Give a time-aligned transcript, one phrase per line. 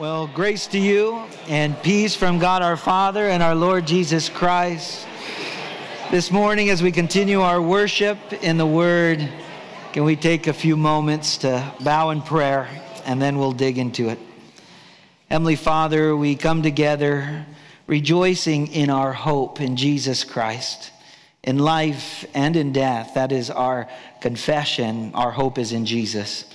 [0.00, 5.06] Well, grace to you and peace from God our Father and our Lord Jesus Christ.
[6.10, 9.28] This morning, as we continue our worship in the Word,
[9.92, 12.66] can we take a few moments to bow in prayer
[13.04, 14.18] and then we'll dig into it?
[15.30, 17.44] Heavenly Father, we come together
[17.86, 20.92] rejoicing in our hope in Jesus Christ.
[21.44, 23.86] In life and in death, that is our
[24.22, 25.10] confession.
[25.12, 26.46] Our hope is in Jesus.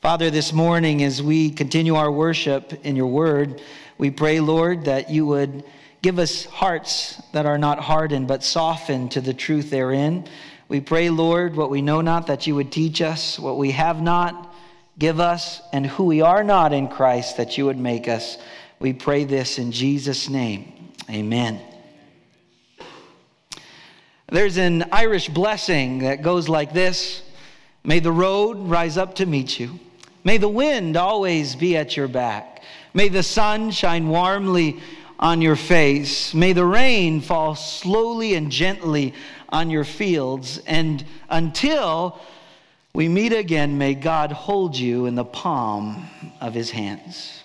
[0.00, 3.60] Father, this morning as we continue our worship in your word,
[3.98, 5.64] we pray, Lord, that you would
[6.02, 10.24] give us hearts that are not hardened but softened to the truth therein.
[10.68, 14.00] We pray, Lord, what we know not, that you would teach us, what we have
[14.00, 14.54] not,
[15.00, 18.38] give us, and who we are not in Christ, that you would make us.
[18.78, 20.92] We pray this in Jesus' name.
[21.10, 21.60] Amen.
[24.30, 27.24] There's an Irish blessing that goes like this
[27.82, 29.80] May the road rise up to meet you.
[30.28, 32.62] May the wind always be at your back.
[32.92, 34.78] May the sun shine warmly
[35.18, 36.34] on your face.
[36.34, 39.14] May the rain fall slowly and gently
[39.48, 40.60] on your fields.
[40.66, 42.20] And until
[42.92, 46.06] we meet again, may God hold you in the palm
[46.42, 47.42] of his hands.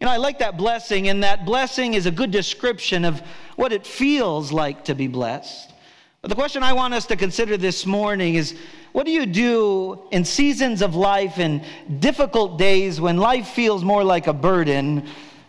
[0.00, 3.22] You know, I like that blessing, and that blessing is a good description of
[3.54, 5.72] what it feels like to be blessed.
[6.20, 8.56] But the question I want us to consider this morning is
[8.94, 11.64] what do you do in seasons of life and
[11.98, 15.08] difficult days when life feels more like a burden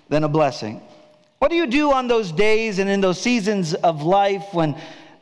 [0.10, 0.82] than a blessing?
[1.38, 4.76] What do you do on those days and in those seasons of life when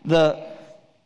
[0.05, 0.41] the,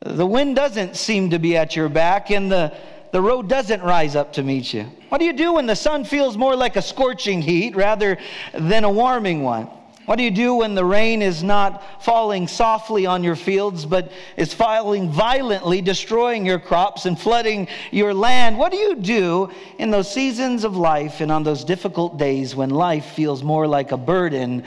[0.02, 2.78] the wind doesn't seem to be at your back and the,
[3.12, 4.84] the road doesn't rise up to meet you?
[5.10, 8.20] What do you do when the sun feels more like a scorching heat rather
[8.54, 9.68] than a warming one?
[10.08, 14.10] What do you do when the rain is not falling softly on your fields, but
[14.38, 18.58] is falling violently, destroying your crops and flooding your land?
[18.58, 22.70] What do you do in those seasons of life and on those difficult days when
[22.70, 24.64] life feels more like a burden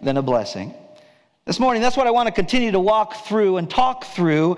[0.00, 0.74] than a blessing?
[1.44, 4.56] This morning, that's what I want to continue to walk through and talk through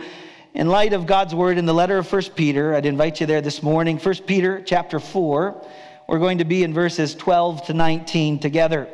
[0.55, 2.75] in light of God's word in the letter of 1 Peter.
[2.75, 3.99] I'd invite you there this morning.
[3.99, 5.63] 1 Peter chapter 4.
[6.09, 8.89] We're going to be in verses 12 to 19 together.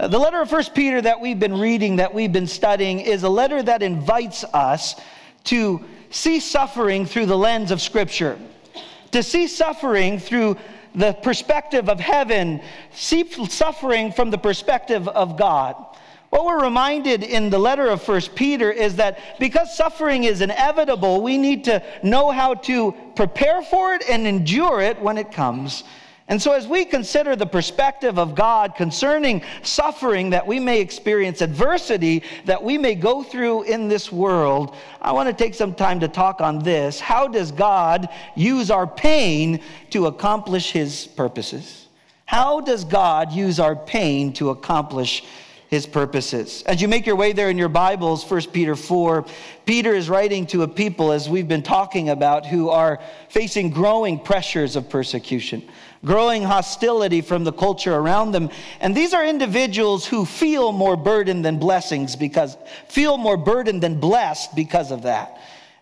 [0.00, 3.24] Uh, the letter of First Peter that we've been reading, that we've been studying, is
[3.24, 4.94] a letter that invites us
[5.42, 8.38] to see suffering through the lens of Scripture,
[9.10, 10.56] to see suffering through
[10.94, 15.74] the perspective of heaven, see suffering from the perspective of God.
[16.30, 21.22] What we're reminded in the letter of First Peter is that because suffering is inevitable,
[21.22, 25.82] we need to know how to prepare for it and endure it when it comes.
[26.28, 31.40] And so, as we consider the perspective of God concerning suffering that we may experience,
[31.40, 36.00] adversity that we may go through in this world, I want to take some time
[36.00, 37.00] to talk on this.
[37.00, 41.86] How does God use our pain to accomplish his purposes?
[42.26, 45.24] How does God use our pain to accomplish
[45.68, 46.62] his purposes.
[46.64, 49.26] As you make your way there in your Bibles, 1 Peter 4,
[49.66, 54.18] Peter is writing to a people, as we've been talking about, who are facing growing
[54.18, 55.62] pressures of persecution
[56.04, 58.50] growing hostility from the culture around them.
[58.80, 62.56] And these are individuals who feel more burdened than blessings because,
[62.88, 65.38] feel more burdened than blessed because of that.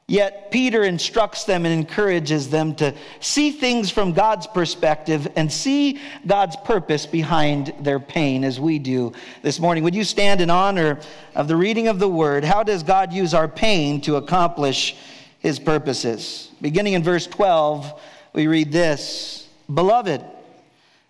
[0.09, 6.01] Yet Peter instructs them and encourages them to see things from God's perspective and see
[6.25, 9.13] God's purpose behind their pain as we do
[9.43, 9.83] this morning.
[9.83, 11.01] Would you stand in honor
[11.35, 12.45] of the reading of the word?
[12.45, 14.95] How does God use our pain to accomplish
[15.41, 16.53] his purposes?
[16.61, 18.01] Beginning in verse 12,
[18.33, 20.25] we read this Beloved,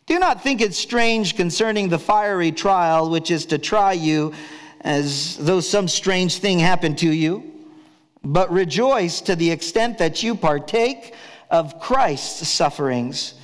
[0.06, 4.33] do not think it strange concerning the fiery trial which is to try you
[4.81, 7.53] as though some strange thing happened to you,
[8.22, 11.15] but rejoice to the extent that you partake
[11.50, 13.34] of Christ's sufferings,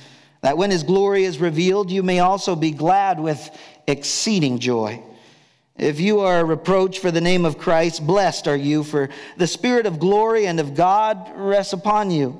[0.41, 3.49] that when his glory is revealed, you may also be glad with
[3.87, 5.01] exceeding joy.
[5.77, 9.85] If you are reproached for the name of Christ, blessed are you, for the Spirit
[9.85, 12.39] of glory and of God rests upon you.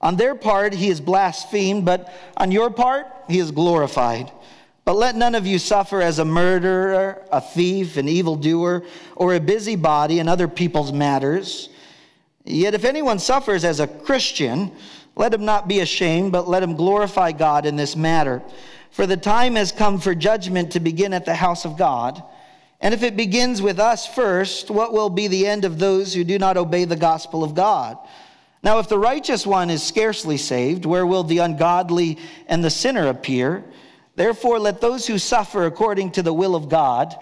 [0.00, 4.32] On their part, he is blasphemed, but on your part, he is glorified.
[4.84, 8.82] But let none of you suffer as a murderer, a thief, an evildoer,
[9.14, 11.68] or a busybody in other people's matters.
[12.44, 14.72] Yet if anyone suffers as a Christian,
[15.16, 18.42] let him not be ashamed, but let him glorify God in this matter.
[18.90, 22.22] For the time has come for judgment to begin at the house of God.
[22.80, 26.24] And if it begins with us first, what will be the end of those who
[26.24, 27.98] do not obey the gospel of God?
[28.62, 33.08] Now, if the righteous one is scarcely saved, where will the ungodly and the sinner
[33.08, 33.64] appear?
[34.16, 37.16] Therefore, let those who suffer according to the will of God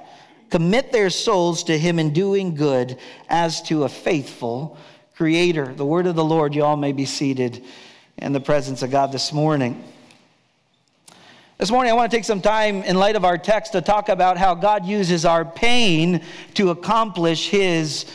[0.50, 2.98] commit their souls to him in doing good
[3.28, 4.76] as to a faithful
[5.14, 5.72] creator.
[5.72, 7.62] The word of the Lord, you all may be seated
[8.16, 9.84] in the presence of God this morning.
[11.58, 14.08] This morning, I want to take some time in light of our text to talk
[14.08, 16.24] about how God uses our pain
[16.54, 18.06] to accomplish his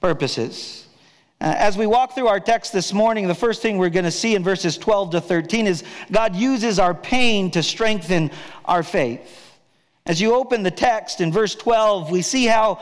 [0.00, 0.79] purposes.
[1.40, 4.10] Uh, as we walk through our text this morning, the first thing we're going to
[4.10, 8.30] see in verses 12 to 13 is God uses our pain to strengthen
[8.66, 9.50] our faith.
[10.04, 12.80] As you open the text in verse 12, we see how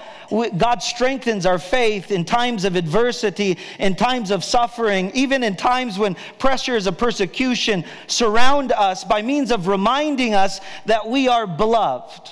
[0.56, 5.96] God strengthens our faith in times of adversity, in times of suffering, even in times
[5.96, 12.30] when pressures of persecution surround us by means of reminding us that we are beloved.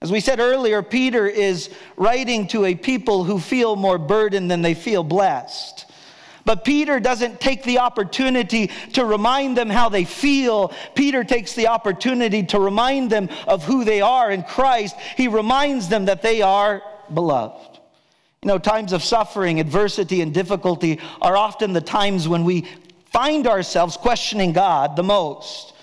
[0.00, 4.62] As we said earlier, Peter is writing to a people who feel more burdened than
[4.62, 5.86] they feel blessed.
[6.44, 10.72] But Peter doesn't take the opportunity to remind them how they feel.
[10.94, 14.96] Peter takes the opportunity to remind them of who they are in Christ.
[15.16, 17.80] He reminds them that they are beloved.
[18.42, 22.66] You know, times of suffering, adversity, and difficulty are often the times when we
[23.06, 25.74] find ourselves questioning God the most.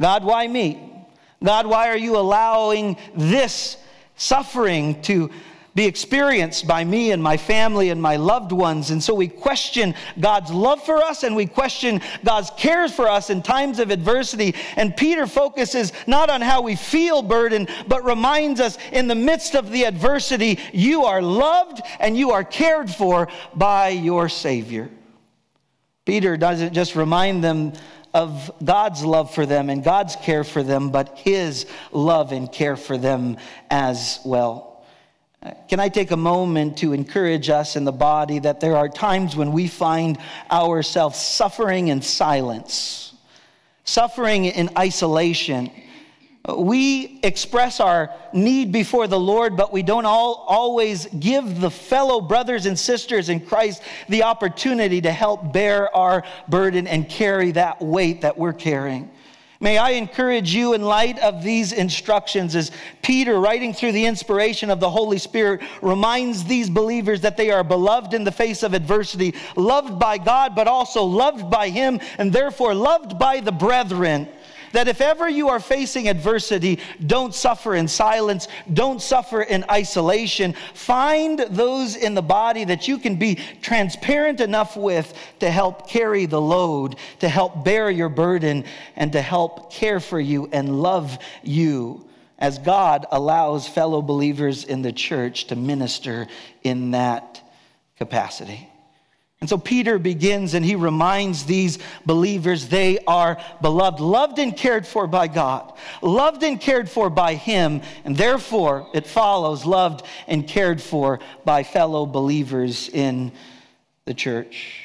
[0.00, 0.97] God, why me?
[1.42, 3.76] God, why are you allowing this
[4.16, 5.30] suffering to
[5.78, 8.90] be experienced by me and my family and my loved ones.
[8.90, 13.30] And so we question God's love for us and we question God's cares for us
[13.30, 14.56] in times of adversity.
[14.74, 19.54] And Peter focuses not on how we feel burdened, but reminds us in the midst
[19.54, 24.90] of the adversity, you are loved and you are cared for by your Savior.
[26.04, 27.72] Peter doesn't just remind them
[28.14, 32.76] of God's love for them and God's care for them, but his love and care
[32.76, 33.36] for them
[33.70, 34.84] as well.
[35.68, 39.36] Can I take a moment to encourage us in the body that there are times
[39.36, 40.18] when we find
[40.50, 43.14] ourselves suffering in silence,
[43.84, 45.70] suffering in isolation?
[46.56, 52.22] We express our need before the Lord, but we don't all, always give the fellow
[52.22, 57.82] brothers and sisters in Christ the opportunity to help bear our burden and carry that
[57.82, 59.10] weight that we're carrying.
[59.60, 62.70] May I encourage you in light of these instructions as
[63.02, 67.64] Peter, writing through the inspiration of the Holy Spirit, reminds these believers that they are
[67.64, 72.32] beloved in the face of adversity, loved by God, but also loved by Him, and
[72.32, 74.28] therefore loved by the brethren
[74.72, 80.54] that if ever you are facing adversity, don't suffer in silence, don't suffer in isolation.
[80.74, 86.26] Find those in the body that you can be transparent enough with to help carry
[86.26, 88.64] the load, to help bear your burden,
[88.96, 92.04] and to help care for you and love you
[92.38, 96.28] as God allows fellow believers in the church to minister
[96.62, 97.42] in that
[97.96, 98.68] capacity.
[99.40, 104.86] And so Peter begins and he reminds these believers they are beloved, loved and cared
[104.86, 110.46] for by God, loved and cared for by Him, and therefore it follows loved and
[110.46, 113.30] cared for by fellow believers in
[114.06, 114.82] the church.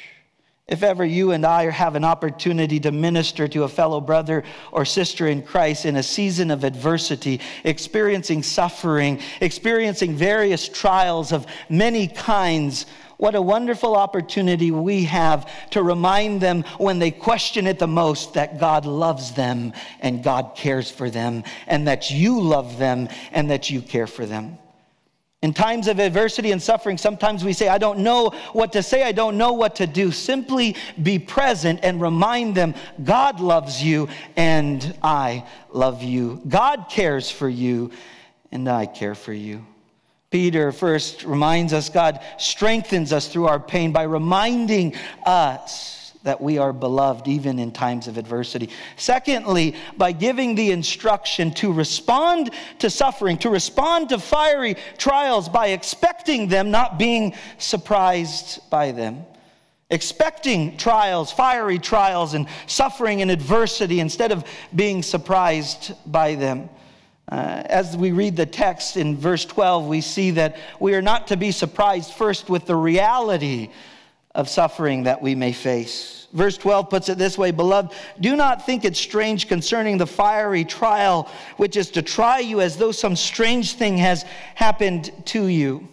[0.66, 4.86] If ever you and I have an opportunity to minister to a fellow brother or
[4.86, 12.08] sister in Christ in a season of adversity, experiencing suffering, experiencing various trials of many
[12.08, 12.86] kinds,
[13.16, 18.34] what a wonderful opportunity we have to remind them when they question it the most
[18.34, 23.50] that God loves them and God cares for them, and that you love them and
[23.50, 24.58] that you care for them.
[25.44, 29.02] In times of adversity and suffering, sometimes we say, I don't know what to say,
[29.02, 30.10] I don't know what to do.
[30.10, 36.40] Simply be present and remind them God loves you and I love you.
[36.48, 37.90] God cares for you
[38.52, 39.66] and I care for you.
[40.34, 46.58] Peter first reminds us God strengthens us through our pain by reminding us that we
[46.58, 48.70] are beloved even in times of adversity.
[48.96, 52.50] Secondly, by giving the instruction to respond
[52.80, 59.24] to suffering, to respond to fiery trials by expecting them, not being surprised by them.
[59.88, 64.42] Expecting trials, fiery trials, and suffering and adversity instead of
[64.74, 66.68] being surprised by them.
[67.30, 71.28] Uh, as we read the text in verse 12, we see that we are not
[71.28, 73.70] to be surprised first with the reality
[74.34, 76.26] of suffering that we may face.
[76.32, 80.64] Verse 12 puts it this way Beloved, do not think it strange concerning the fiery
[80.64, 85.88] trial, which is to try you as though some strange thing has happened to you.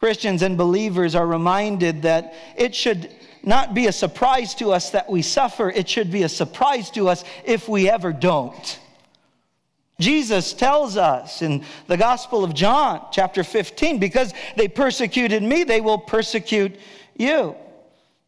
[0.00, 3.10] Christians and believers are reminded that it should
[3.42, 7.08] not be a surprise to us that we suffer, it should be a surprise to
[7.08, 8.80] us if we ever don't.
[10.00, 15.80] Jesus tells us in the Gospel of John, chapter 15, because they persecuted me, they
[15.80, 16.76] will persecute
[17.16, 17.54] you.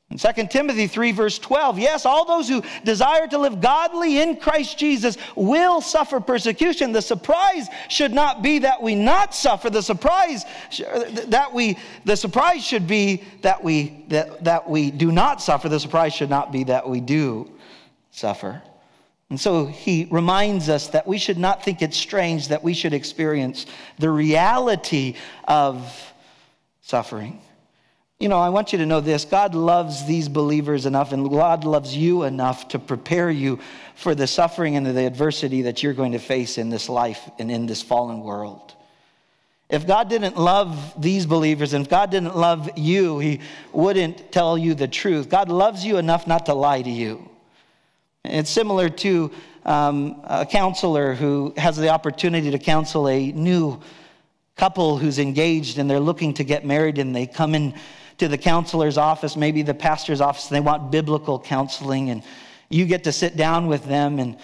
[0.08, 4.36] In 2 Timothy 3, verse 12, yes, all those who desire to live godly in
[4.36, 6.92] Christ Jesus will suffer persecution.
[6.92, 9.68] The surprise should not be that we not suffer.
[9.68, 10.44] The surprise
[10.80, 15.68] uh, that we the surprise should be that we that, that we do not suffer.
[15.68, 17.50] The surprise should not be that we do
[18.12, 18.62] suffer.
[19.28, 22.94] And so he reminds us that we should not think it's strange that we should
[22.94, 23.66] experience
[23.98, 25.16] the reality
[25.48, 26.12] of
[26.80, 27.40] suffering.
[28.20, 31.64] You know, I want you to know this God loves these believers enough, and God
[31.64, 33.58] loves you enough to prepare you
[33.94, 37.50] for the suffering and the adversity that you're going to face in this life and
[37.50, 38.74] in this fallen world.
[39.68, 43.40] If God didn't love these believers and if God didn't love you, He
[43.72, 45.28] wouldn't tell you the truth.
[45.28, 47.28] God loves you enough not to lie to you.
[48.26, 49.30] It's similar to
[49.64, 53.80] um, a counselor who has the opportunity to counsel a new
[54.56, 57.74] couple who's engaged and they're looking to get married and they come in
[58.18, 62.22] to the counselor's office, maybe the pastor's office, and they want biblical counseling and
[62.70, 64.36] you get to sit down with them and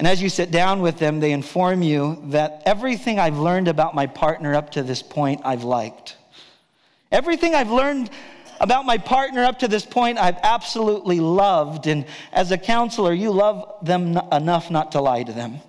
[0.00, 3.94] and as you sit down with them, they inform you that everything I've learned about
[3.94, 6.16] my partner up to this point, I've liked.
[7.12, 8.08] Everything I've learned
[8.60, 11.86] about my partner up to this point, I've absolutely loved.
[11.86, 15.60] And as a counselor, you love them enough not to lie to them.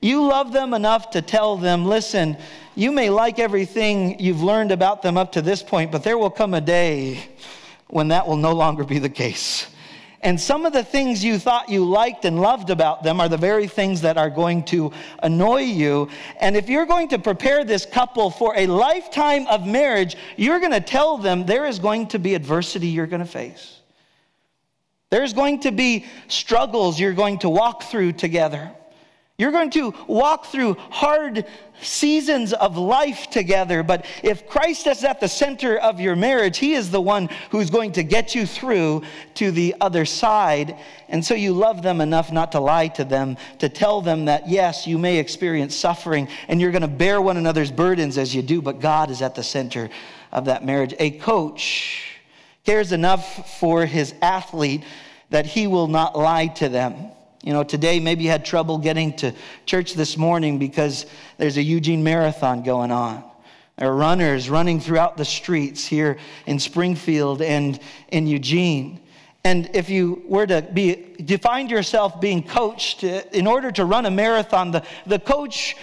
[0.00, 2.36] You love them enough to tell them, listen,
[2.76, 6.30] you may like everything you've learned about them up to this point, but there will
[6.30, 7.28] come a day
[7.88, 9.66] when that will no longer be the case.
[10.26, 13.36] And some of the things you thought you liked and loved about them are the
[13.36, 14.90] very things that are going to
[15.22, 16.08] annoy you.
[16.40, 20.72] And if you're going to prepare this couple for a lifetime of marriage, you're going
[20.72, 23.78] to tell them there is going to be adversity you're going to face.
[25.10, 28.72] There's going to be struggles you're going to walk through together.
[29.38, 31.44] You're going to walk through hard
[31.82, 36.72] seasons of life together, but if Christ is at the center of your marriage, He
[36.72, 39.02] is the one who's going to get you through
[39.34, 40.78] to the other side.
[41.10, 44.48] And so you love them enough not to lie to them, to tell them that,
[44.48, 48.40] yes, you may experience suffering and you're going to bear one another's burdens as you
[48.40, 49.90] do, but God is at the center
[50.32, 50.94] of that marriage.
[50.98, 52.06] A coach
[52.64, 54.82] cares enough for his athlete
[55.28, 57.10] that he will not lie to them.
[57.46, 59.32] You know, today maybe you had trouble getting to
[59.66, 61.06] church this morning because
[61.38, 63.22] there's a Eugene Marathon going on.
[63.76, 68.98] There are runners running throughout the streets here in Springfield and in Eugene.
[69.44, 74.06] And if you were to be find yourself being coached uh, in order to run
[74.06, 75.76] a marathon, the, the coach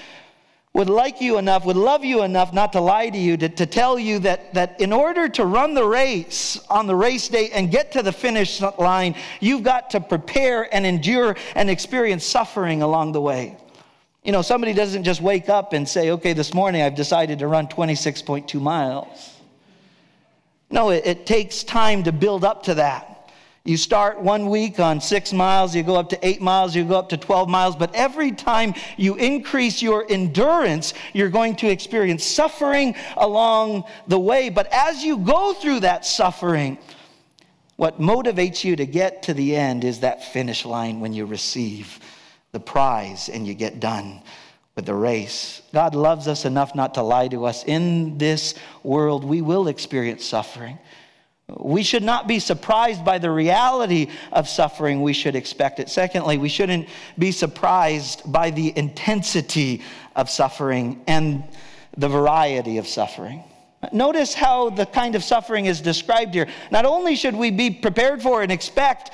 [0.74, 3.65] would like you enough, would love you enough not to lie to you, to, to
[3.68, 7.70] tell you that, that in order to run the race on the race day and
[7.70, 13.12] get to the finish line, you've got to prepare and endure and experience suffering along
[13.12, 13.56] the way.
[14.24, 17.48] You know, somebody doesn't just wake up and say, okay, this morning I've decided to
[17.48, 19.30] run 26.2 miles.
[20.72, 23.12] No, it, it takes time to build up to that.
[23.65, 27.00] You start one week on six miles, you go up to eight miles, you go
[27.00, 32.25] up to 12 miles, but every time you increase your endurance, you're going to experience
[32.25, 34.50] suffering along the way.
[34.50, 36.77] But as you go through that suffering,
[37.77, 42.01] what motivates you to get to the end is that finish line when you receive
[42.51, 44.22] the prize and you get done
[44.75, 45.62] with the race.
[45.74, 47.63] God loves us enough not to lie to us.
[47.63, 50.77] In this world, we will experience suffering.
[51.58, 55.02] We should not be surprised by the reality of suffering.
[55.02, 55.90] We should expect it.
[55.90, 59.82] Secondly, we shouldn't be surprised by the intensity
[60.16, 61.44] of suffering and
[61.98, 63.44] the variety of suffering.
[63.92, 66.48] Notice how the kind of suffering is described here.
[66.72, 69.12] Not only should we be prepared for and expect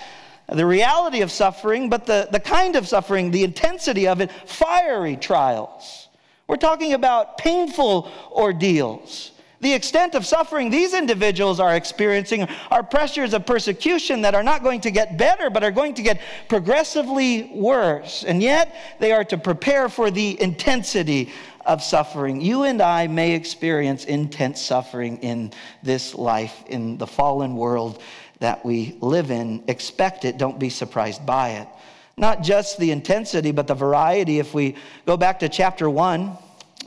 [0.48, 5.15] the reality of suffering, but the, the kind of suffering, the intensity of it, fiery
[5.15, 6.08] trials.
[6.48, 9.31] We're talking about painful ordeals.
[9.61, 14.63] The extent of suffering these individuals are experiencing are pressures of persecution that are not
[14.63, 18.23] going to get better, but are going to get progressively worse.
[18.23, 21.31] And yet, they are to prepare for the intensity
[21.65, 22.39] of suffering.
[22.39, 25.51] You and I may experience intense suffering in
[25.83, 28.01] this life, in the fallen world
[28.39, 29.63] that we live in.
[29.67, 31.67] Expect it, don't be surprised by it.
[32.15, 34.39] Not just the intensity, but the variety.
[34.39, 34.75] If we
[35.05, 36.37] go back to chapter 1,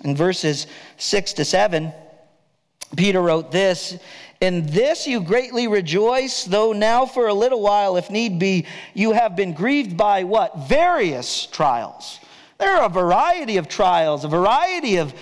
[0.04, 1.92] in verses 6 to 7,
[2.96, 3.98] Peter wrote this
[4.40, 9.12] In this you greatly rejoice, though now for a little while, if need be, you
[9.12, 10.68] have been grieved by what?
[10.68, 12.20] Various trials.
[12.58, 15.14] There are a variety of trials, a variety of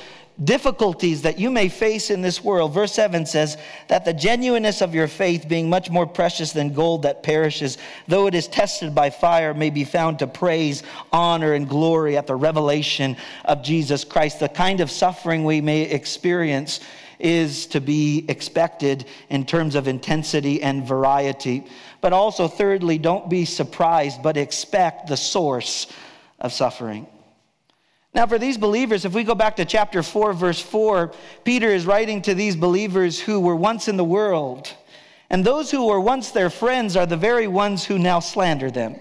[0.42, 2.72] difficulties that you may face in this world.
[2.72, 3.58] Verse 7 says
[3.88, 8.26] that the genuineness of your faith, being much more precious than gold that perishes, though
[8.26, 12.34] it is tested by fire, may be found to praise, honor, and glory at the
[12.34, 14.40] revelation of Jesus Christ.
[14.40, 16.80] The kind of suffering we may experience
[17.20, 21.64] is to be expected in terms of intensity and variety.
[22.00, 25.86] But also, thirdly, don't be surprised, but expect the source
[26.38, 27.06] of suffering.
[28.12, 31.12] Now, for these believers, if we go back to chapter 4, verse 4,
[31.44, 34.72] Peter is writing to these believers who were once in the world.
[35.28, 38.96] And those who were once their friends are the very ones who now slander them.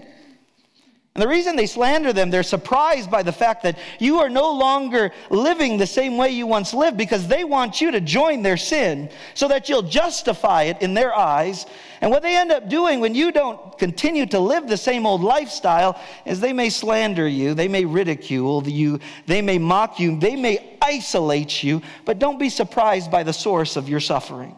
[1.16, 4.52] And the reason they slander them, they're surprised by the fact that you are no
[4.52, 8.56] longer living the same way you once lived because they want you to join their
[8.56, 11.66] sin so that you'll justify it in their eyes.
[12.00, 15.20] And what they end up doing when you don't continue to live the same old
[15.20, 20.36] lifestyle is they may slander you, they may ridicule you, they may mock you, they
[20.36, 24.56] may isolate you, but don't be surprised by the source of your suffering.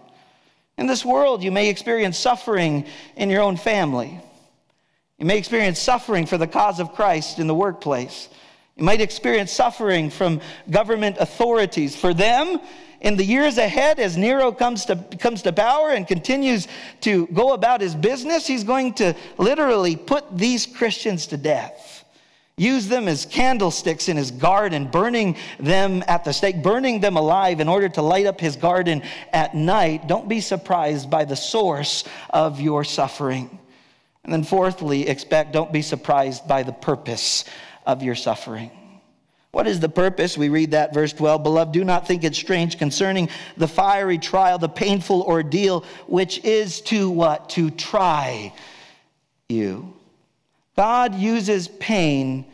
[0.76, 2.85] In this world, you may experience suffering
[3.16, 4.21] in your own family.
[5.19, 8.28] You may experience suffering for the cause of Christ in the workplace.
[8.76, 10.40] You might experience suffering from
[10.71, 11.95] government authorities.
[11.95, 12.61] For them,
[13.00, 16.69] in the years ahead, as Nero comes to, comes to power and continues
[17.02, 22.04] to go about his business, he's going to literally put these Christians to death.
[22.57, 27.61] Use them as candlesticks in his garden, burning them at the stake, burning them alive
[27.61, 29.02] in order to light up his garden
[29.33, 30.07] at night.
[30.07, 33.59] Don't be surprised by the source of your suffering.
[34.25, 37.45] And then, fourthly, expect, don't be surprised by the purpose
[37.87, 38.71] of your suffering.
[39.50, 40.38] What is the purpose?
[40.38, 41.43] We read that verse 12.
[41.43, 46.81] Beloved, do not think it strange concerning the fiery trial, the painful ordeal, which is
[46.83, 47.50] to what?
[47.50, 48.55] To try
[49.49, 49.93] you.
[50.76, 52.47] God uses pain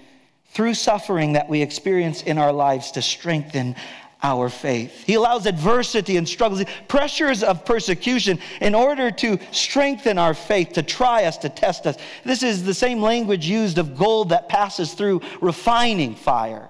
[0.46, 3.76] through suffering that we experience in our lives to strengthen
[4.22, 5.04] our faith.
[5.04, 10.82] He allows adversity and struggles, pressures of persecution in order to strengthen our faith, to
[10.82, 11.96] try us, to test us.
[12.24, 16.68] This is the same language used of gold that passes through refining fire.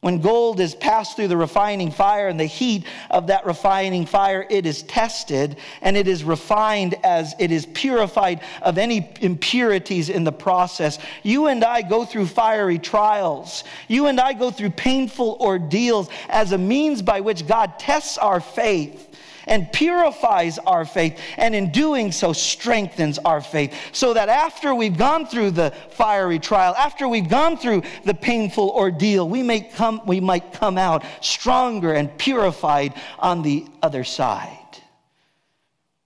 [0.00, 4.46] When gold is passed through the refining fire and the heat of that refining fire,
[4.48, 10.22] it is tested and it is refined as it is purified of any impurities in
[10.22, 11.00] the process.
[11.24, 13.64] You and I go through fiery trials.
[13.88, 18.38] You and I go through painful ordeals as a means by which God tests our
[18.38, 19.07] faith
[19.48, 23.74] and purifies our faith, and in doing so, strengthens our faith.
[23.92, 28.70] So that after we've gone through the fiery trial, after we've gone through the painful
[28.70, 34.56] ordeal, we, may come, we might come out stronger and purified on the other side.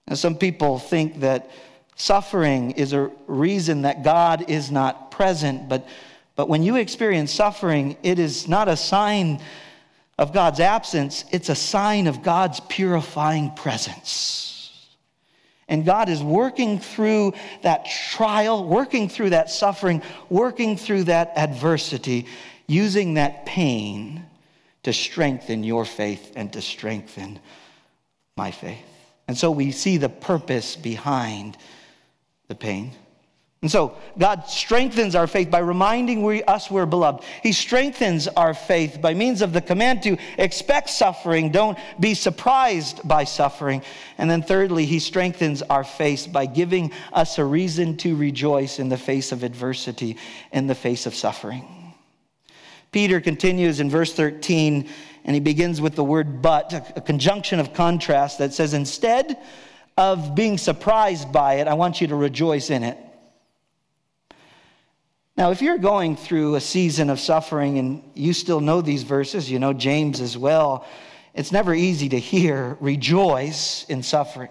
[0.07, 1.51] And some people think that
[1.97, 5.87] suffering is a reason that God is not present, but,
[6.37, 9.41] but when you experience suffering, it is not a sign
[10.19, 14.49] of God's absence, it's a sign of God's purifying presence.
[15.69, 22.27] And God is working through that trial, working through that suffering, working through that adversity,
[22.67, 24.25] using that pain
[24.83, 27.39] to strengthen your faith and to strengthen
[28.37, 28.85] my faith.
[29.29, 31.57] And so we see the purpose behind
[32.49, 32.93] the pain.
[33.63, 37.23] And so God strengthens our faith by reminding we, us we're beloved.
[37.45, 43.07] He strengthens our faith by means of the command to expect suffering, don't be surprised
[43.07, 43.83] by suffering.
[44.19, 48.89] And then thirdly, he strengthens our faith by giving us a reason to rejoice in
[48.89, 50.17] the face of adversity,
[50.51, 51.95] in the face of suffering.
[52.91, 54.89] Peter continues in verse 13,
[55.25, 59.39] and he begins with the word but, a conjunction of contrast that says, instead
[59.97, 62.99] of being surprised by it, I want you to rejoice in it.
[65.37, 69.51] Now, if you're going through a season of suffering and you still know these verses,
[69.51, 70.87] you know James as well,
[71.35, 74.51] it's never easy to hear rejoice in suffering.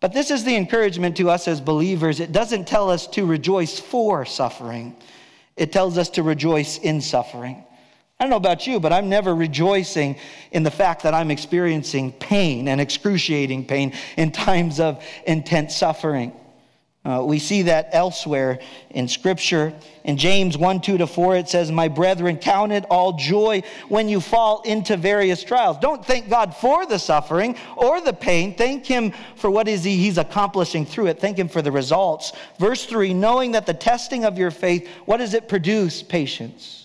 [0.00, 2.18] But this is the encouragement to us as believers.
[2.18, 4.96] It doesn't tell us to rejoice for suffering,
[5.56, 7.64] it tells us to rejoice in suffering.
[8.18, 10.16] I don't know about you, but I'm never rejoicing
[10.52, 16.32] in the fact that I'm experiencing pain and excruciating pain in times of intense suffering.
[17.04, 18.60] Uh, we see that elsewhere
[18.90, 19.74] in Scripture.
[20.04, 24.08] In James 1 2 to 4, it says, My brethren, count it all joy when
[24.08, 25.78] you fall into various trials.
[25.78, 28.54] Don't thank God for the suffering or the pain.
[28.54, 31.18] Thank Him for what is he, He's accomplishing through it.
[31.18, 32.32] Thank Him for the results.
[32.58, 36.04] Verse 3 Knowing that the testing of your faith, what does it produce?
[36.04, 36.81] Patience.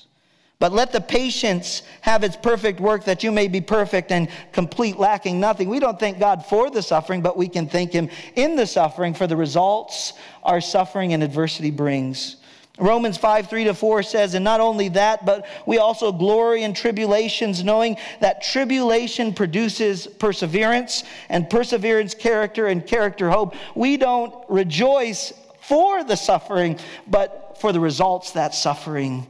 [0.59, 4.97] But let the patience have its perfect work that you may be perfect and complete,
[4.97, 5.69] lacking nothing.
[5.69, 9.13] We don't thank God for the suffering, but we can thank Him in the suffering
[9.13, 12.37] for the results our suffering and adversity brings.
[12.79, 16.73] Romans 5, 3 to 4 says, And not only that, but we also glory in
[16.73, 23.55] tribulations, knowing that tribulation produces perseverance, and perseverance, character, and character, hope.
[23.75, 29.27] We don't rejoice for the suffering, but for the results that suffering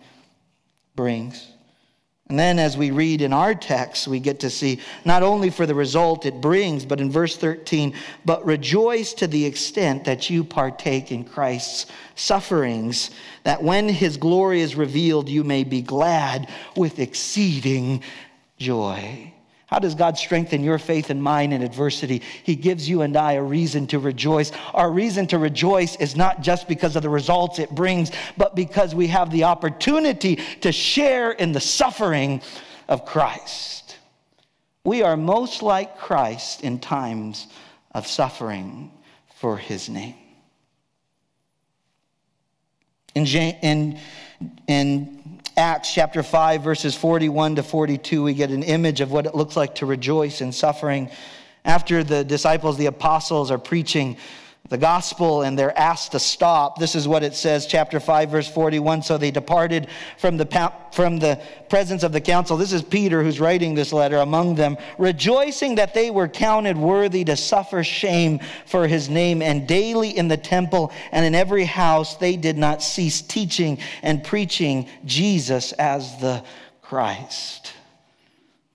[0.97, 1.47] brings.
[2.29, 5.65] And then, as we read in our text, we get to see not only for
[5.65, 7.93] the result it brings, but in verse 13,
[8.25, 13.11] but rejoice to the extent that you partake in Christ's sufferings,
[13.43, 18.03] that when his glory is revealed, you may be glad with exceeding
[18.57, 19.33] joy.
[19.67, 22.21] How does God strengthen your faith and mine in adversity?
[22.43, 24.53] He gives you and I a reason to rejoice.
[24.73, 28.95] Our reason to rejoice is not just because of the results it brings, but because
[28.95, 32.41] we have the opportunity to share in the suffering
[32.87, 33.97] of Christ.
[34.85, 37.47] We are most like Christ in times
[37.91, 38.89] of suffering
[39.35, 40.15] for his name.
[43.15, 43.99] In, in,
[44.67, 49.33] in Acts chapter 5, verses 41 to 42, we get an image of what it
[49.33, 51.09] looks like to rejoice in suffering.
[51.65, 54.17] After the disciples, the apostles, are preaching
[54.69, 56.77] the gospel and they're asked to stop.
[56.77, 59.03] This is what it says, chapter 5, verse 41.
[59.03, 62.57] So they departed from the, from the presence of the council.
[62.57, 67.23] This is Peter who's writing this letter among them, rejoicing that they were counted worthy
[67.25, 69.41] to suffer shame for his name.
[69.41, 74.23] And daily in the temple and in every house, they did not cease teaching and
[74.23, 76.43] preaching Jesus as the
[76.81, 77.73] Christ.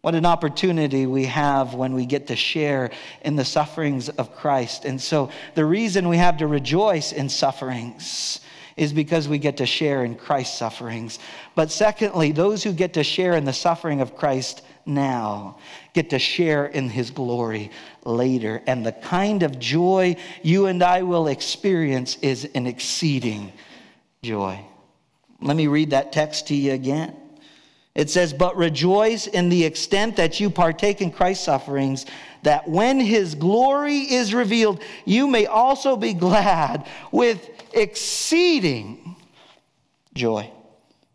[0.03, 2.91] What an opportunity we have when we get to share
[3.25, 4.85] in the sufferings of Christ.
[4.85, 8.41] And so, the reason we have to rejoice in sufferings
[8.77, 11.21] is because we get to share in Christ's sufferings.
[11.55, 15.59] But secondly, those who get to share in the suffering of Christ now
[15.93, 17.71] get to share in his glory
[18.05, 18.61] later.
[18.67, 23.53] And the kind of joy you and I will experience is an exceeding
[24.25, 24.65] joy.
[25.41, 27.22] Let me read that text to you again.
[27.95, 32.07] It says, But rejoice in the extent that you partake in Christ's sufferings,
[32.43, 39.17] that when his glory is revealed, you may also be glad with exceeding
[40.15, 40.51] joy.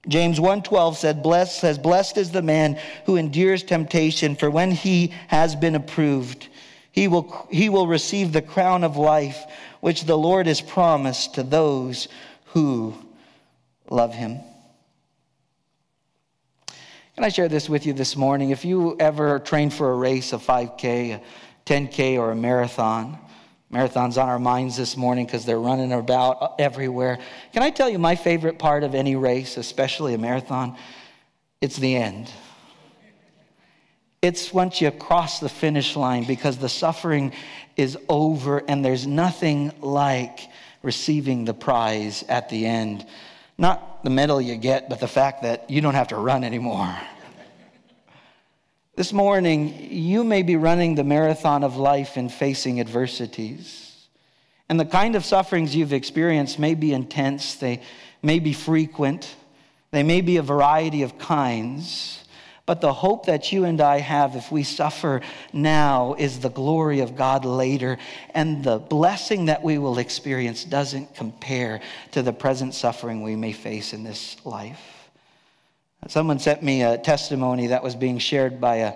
[0.07, 5.13] James 1:12 said, Blessed says, Blessed is the man who endures temptation, for when he
[5.27, 6.47] has been approved,
[6.91, 9.43] he will, he will receive the crown of life
[9.81, 12.07] which the Lord has promised to those
[12.45, 12.93] who
[13.89, 14.39] love him.
[17.17, 18.51] Can I share this with you this morning?
[18.51, 21.21] If you ever trained for a race, a 5K, a
[21.65, 23.17] 10K, or a marathon,
[23.71, 27.17] marathon's on our minds this morning because they're running about everywhere.
[27.53, 30.77] Can I tell you my favorite part of any race, especially a marathon?
[31.59, 32.29] It's the end.
[34.21, 37.33] It's once you cross the finish line because the suffering
[37.77, 40.41] is over and there's nothing like
[40.83, 43.07] receiving the prize at the end.
[43.57, 46.95] Not the medal you get, but the fact that you don't have to run anymore.
[48.95, 54.07] This morning, you may be running the marathon of life and facing adversities.
[54.69, 57.81] And the kind of sufferings you've experienced may be intense, they
[58.21, 59.35] may be frequent,
[59.91, 62.16] they may be a variety of kinds.
[62.67, 65.21] But the hope that you and I have if we suffer
[65.53, 67.97] now is the glory of God later.
[68.35, 71.79] And the blessing that we will experience doesn't compare
[72.11, 75.09] to the present suffering we may face in this life.
[76.09, 78.93] Someone sent me a testimony that was being shared by a,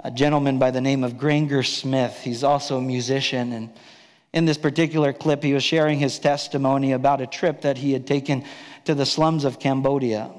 [0.00, 2.18] a gentleman by the name of Granger Smith.
[2.22, 3.52] He's also a musician.
[3.52, 3.70] And
[4.32, 8.06] in this particular clip, he was sharing his testimony about a trip that he had
[8.06, 8.44] taken
[8.86, 10.30] to the slums of Cambodia.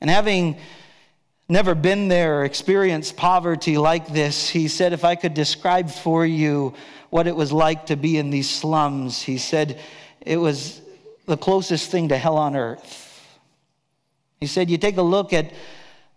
[0.00, 0.56] And having
[1.52, 6.26] never been there or experienced poverty like this, he said, If I could describe for
[6.26, 6.74] you
[7.10, 9.78] what it was like to be in these slums, he said
[10.20, 10.80] it was
[11.26, 13.38] the closest thing to hell on earth.
[14.40, 15.52] He said, You take a look at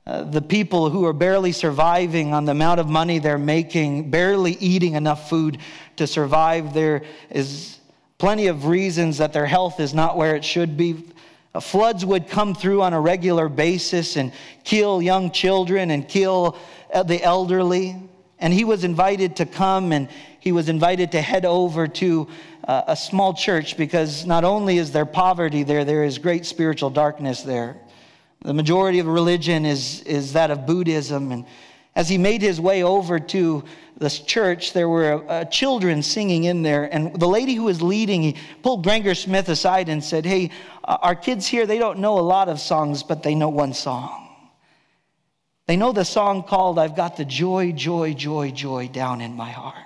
[0.07, 4.53] uh, the people who are barely surviving on the amount of money they're making, barely
[4.53, 5.57] eating enough food
[5.97, 6.73] to survive.
[6.73, 7.79] There is
[8.17, 11.03] plenty of reasons that their health is not where it should be.
[11.55, 14.33] Uh, floods would come through on a regular basis and
[14.65, 16.57] kill young children and kill
[16.93, 17.95] uh, the elderly.
[18.39, 20.09] And he was invited to come and
[20.41, 22.27] he was invited to head over to
[22.67, 26.89] uh, a small church because not only is there poverty there, there is great spiritual
[26.89, 27.77] darkness there.
[28.41, 31.31] The majority of religion is, is that of Buddhism.
[31.31, 31.45] And
[31.95, 33.63] as he made his way over to
[33.97, 36.93] this church, there were uh, children singing in there.
[36.93, 40.51] And the lady who was leading, he pulled Granger Smith aside and said, Hey,
[40.83, 44.23] our kids here, they don't know a lot of songs, but they know one song.
[45.67, 49.49] They know the song called I've Got the Joy, Joy, Joy, Joy Down in My
[49.49, 49.85] Heart.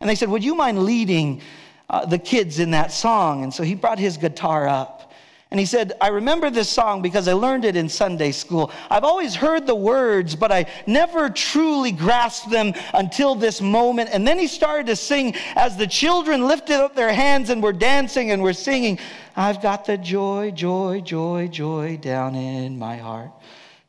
[0.00, 1.42] And they said, Would you mind leading
[1.90, 3.42] uh, the kids in that song?
[3.42, 5.07] And so he brought his guitar up.
[5.50, 8.70] And he said, I remember this song because I learned it in Sunday school.
[8.90, 14.10] I've always heard the words, but I never truly grasped them until this moment.
[14.12, 17.72] And then he started to sing as the children lifted up their hands and were
[17.72, 18.98] dancing and were singing,
[19.36, 23.30] I've got the joy, joy, joy, joy down in my heart.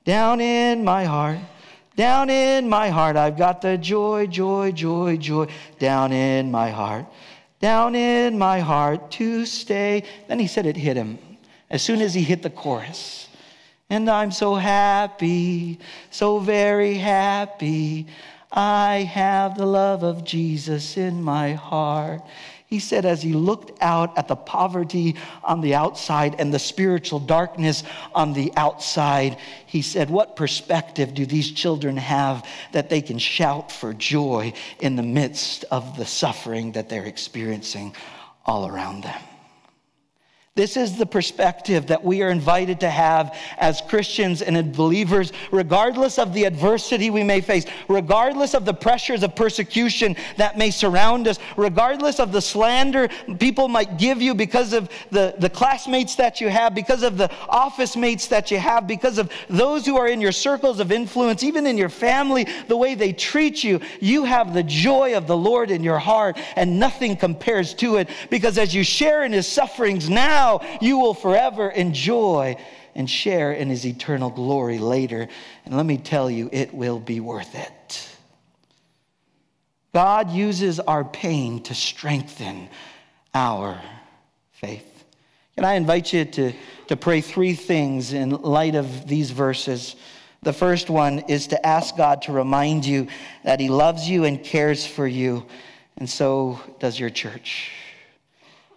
[0.06, 1.40] Down in my heart.
[1.98, 3.18] Down in my heart.
[3.18, 7.06] I've got the joy, joy, joy, joy down in my heart.
[7.60, 10.04] Down in my heart to stay.
[10.30, 11.20] Then he said it hit him
[11.70, 13.28] as soon as he hit the chorus.
[13.90, 15.80] And I'm so happy,
[16.12, 18.08] so very happy.
[18.52, 22.22] I have the love of Jesus in my heart.
[22.68, 27.20] He said, as he looked out at the poverty on the outside and the spiritual
[27.20, 33.18] darkness on the outside, he said, What perspective do these children have that they can
[33.18, 37.96] shout for joy in the midst of the suffering that they're experiencing
[38.46, 39.22] all around them?
[40.56, 46.20] This is the perspective that we are invited to have as Christians and believers, regardless
[46.20, 51.30] of the adversity we may face, regardless of the pressures of persecution that may surround
[51.30, 53.08] us, regardless of the slander
[53.40, 57.32] people might give you because of the, the classmates that you have, because of the
[57.48, 61.42] office mates that you have, because of those who are in your circles of influence,
[61.42, 63.80] even in your family, the way they treat you.
[64.02, 68.10] You have the joy of the Lord in your heart, and nothing compares to it
[68.30, 72.56] because as you share in his sufferings now, now you will forever enjoy
[72.96, 75.28] and share in his eternal glory later.
[75.66, 78.10] And let me tell you, it will be worth it.
[79.94, 82.70] God uses our pain to strengthen
[83.34, 83.82] our
[84.54, 85.04] faith.
[85.56, 86.54] Can I invite you to,
[86.88, 89.98] to pray three things in light of these verses?
[90.42, 93.08] The first one is to ask God to remind you
[93.44, 95.46] that He loves you and cares for you,
[95.98, 97.72] and so does your church.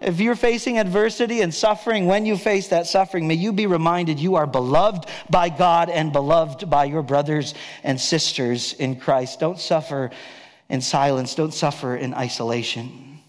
[0.02, 4.18] If you're facing adversity and suffering, when you face that suffering, may you be reminded
[4.18, 9.38] you are beloved by God and beloved by your brothers and sisters in Christ.
[9.38, 10.10] Don't suffer
[10.68, 13.20] in silence, don't suffer in isolation.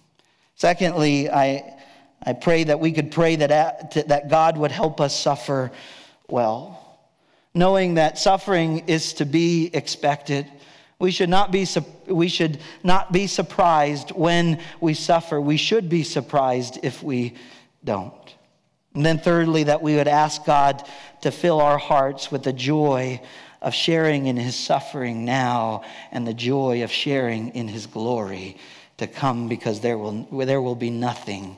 [0.55, 1.77] Secondly, I,
[2.23, 5.71] I pray that we could pray that, that God would help us suffer
[6.27, 6.99] well,
[7.53, 10.47] knowing that suffering is to be expected.
[10.99, 11.67] We should, not be,
[12.07, 15.39] we should not be surprised when we suffer.
[15.41, 17.35] We should be surprised if we
[17.83, 18.13] don't.
[18.93, 20.87] And then, thirdly, that we would ask God
[21.21, 23.21] to fill our hearts with the joy
[23.61, 28.57] of sharing in his suffering now and the joy of sharing in his glory
[28.97, 31.57] to come because there will, there will be nothing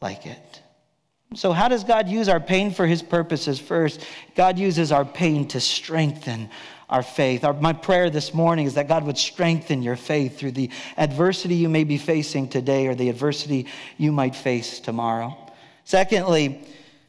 [0.00, 0.60] like it.
[1.34, 3.58] So, how does God use our pain for his purposes?
[3.58, 6.50] First, God uses our pain to strengthen
[6.92, 7.42] our faith.
[7.42, 11.54] Our, my prayer this morning is that God would strengthen your faith through the adversity
[11.54, 15.34] you may be facing today or the adversity you might face tomorrow.
[15.84, 16.62] Secondly,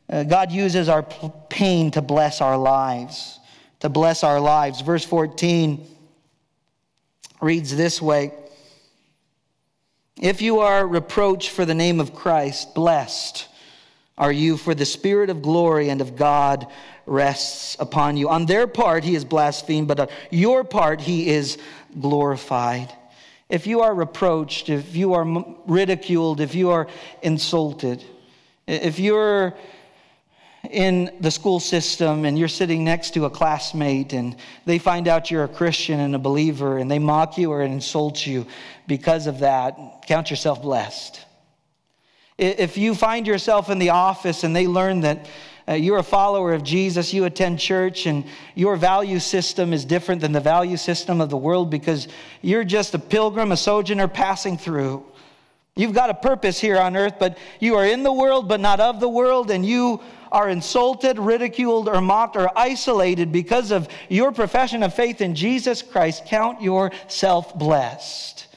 [0.10, 3.40] uh, God uses our pain to bless our lives,
[3.82, 4.80] to bless our lives.
[4.80, 5.86] Verse 14
[7.42, 8.34] reads this way
[10.22, 13.50] If you are reproached for the name of Christ, blessed
[14.18, 16.68] are you, for the Spirit of glory and of God
[17.06, 18.30] rests upon you.
[18.30, 21.58] On their part, he is blasphemed, but on your part, he is
[22.00, 22.94] glorified.
[23.50, 25.26] If you are reproached, if you are
[25.68, 26.88] ridiculed, if you are
[27.22, 28.04] insulted,
[28.68, 29.56] if you're
[30.70, 35.30] in the school system and you're sitting next to a classmate and they find out
[35.30, 38.48] you're a Christian and a believer and they mock you or insult you
[38.88, 41.20] because of that, count yourself blessed.
[42.38, 45.28] If you find yourself in the office and they learn that
[45.68, 50.20] uh, you're a follower of Jesus, you attend church, and your value system is different
[50.22, 52.08] than the value system of the world because
[52.42, 55.06] you're just a pilgrim, a sojourner passing through.
[55.76, 58.80] You've got a purpose here on earth, but you are in the world, but not
[58.80, 64.32] of the world, and you are insulted, ridiculed, or mocked, or isolated because of your
[64.32, 66.26] profession of faith in Jesus Christ.
[66.26, 68.48] Count yourself blessed.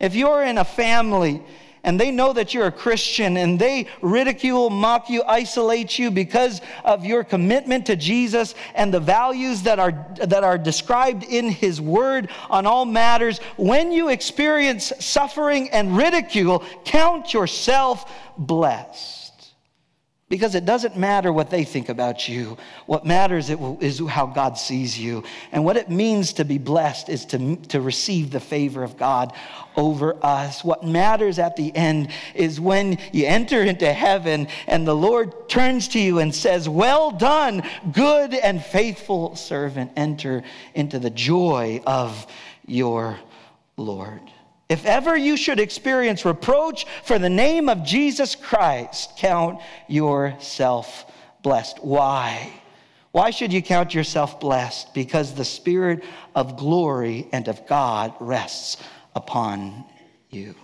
[0.00, 1.42] If you're in a family,
[1.84, 6.60] and they know that you're a Christian and they ridicule, mock you, isolate you because
[6.84, 11.80] of your commitment to Jesus and the values that are, that are described in His
[11.80, 19.23] Word on all matters, when you experience suffering and ridicule, count yourself blessed.
[20.30, 22.56] Because it doesn't matter what they think about you.
[22.86, 25.22] What matters is how God sees you.
[25.52, 29.34] And what it means to be blessed is to, to receive the favor of God
[29.76, 30.64] over us.
[30.64, 35.88] What matters at the end is when you enter into heaven and the Lord turns
[35.88, 39.92] to you and says, Well done, good and faithful servant.
[39.94, 40.42] Enter
[40.74, 42.26] into the joy of
[42.66, 43.18] your
[43.76, 44.22] Lord.
[44.68, 51.10] If ever you should experience reproach for the name of Jesus Christ, count yourself
[51.42, 51.84] blessed.
[51.84, 52.50] Why?
[53.12, 54.94] Why should you count yourself blessed?
[54.94, 56.02] Because the Spirit
[56.34, 58.78] of glory and of God rests
[59.14, 59.84] upon
[60.30, 60.54] you.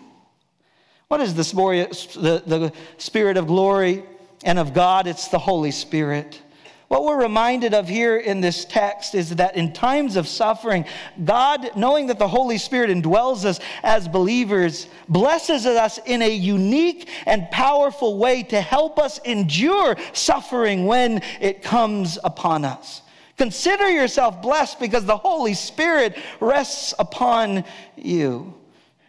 [1.09, 4.05] What is the, Spirit of glory
[4.45, 5.07] and of God?
[5.07, 6.41] It's the Holy Spirit.
[6.91, 10.85] What we're reminded of here in this text is that in times of suffering,
[11.23, 17.09] God, knowing that the Holy Spirit indwells us as believers, blesses us in a unique
[17.27, 23.03] and powerful way to help us endure suffering when it comes upon us.
[23.37, 27.63] Consider yourself blessed because the Holy Spirit rests upon
[27.95, 28.53] you.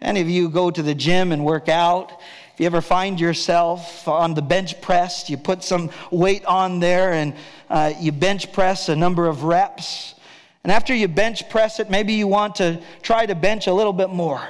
[0.03, 2.11] Any of you go to the gym and work out
[2.59, 7.33] you ever find yourself on the bench press, you put some weight on there and
[7.69, 10.15] uh, you bench press a number of reps.
[10.63, 13.93] And after you bench press it, maybe you want to try to bench a little
[13.93, 14.41] bit more.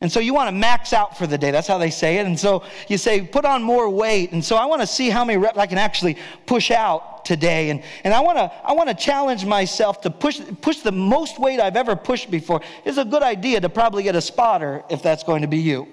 [0.00, 1.50] And so you want to max out for the day.
[1.50, 2.26] That's how they say it.
[2.26, 4.32] And so you say, put on more weight.
[4.32, 7.70] And so I want to see how many reps I can actually push out today.
[7.70, 11.38] And, and I, want to, I want to challenge myself to push, push the most
[11.38, 12.60] weight I've ever pushed before.
[12.84, 15.88] It's a good idea to probably get a spotter if that's going to be you.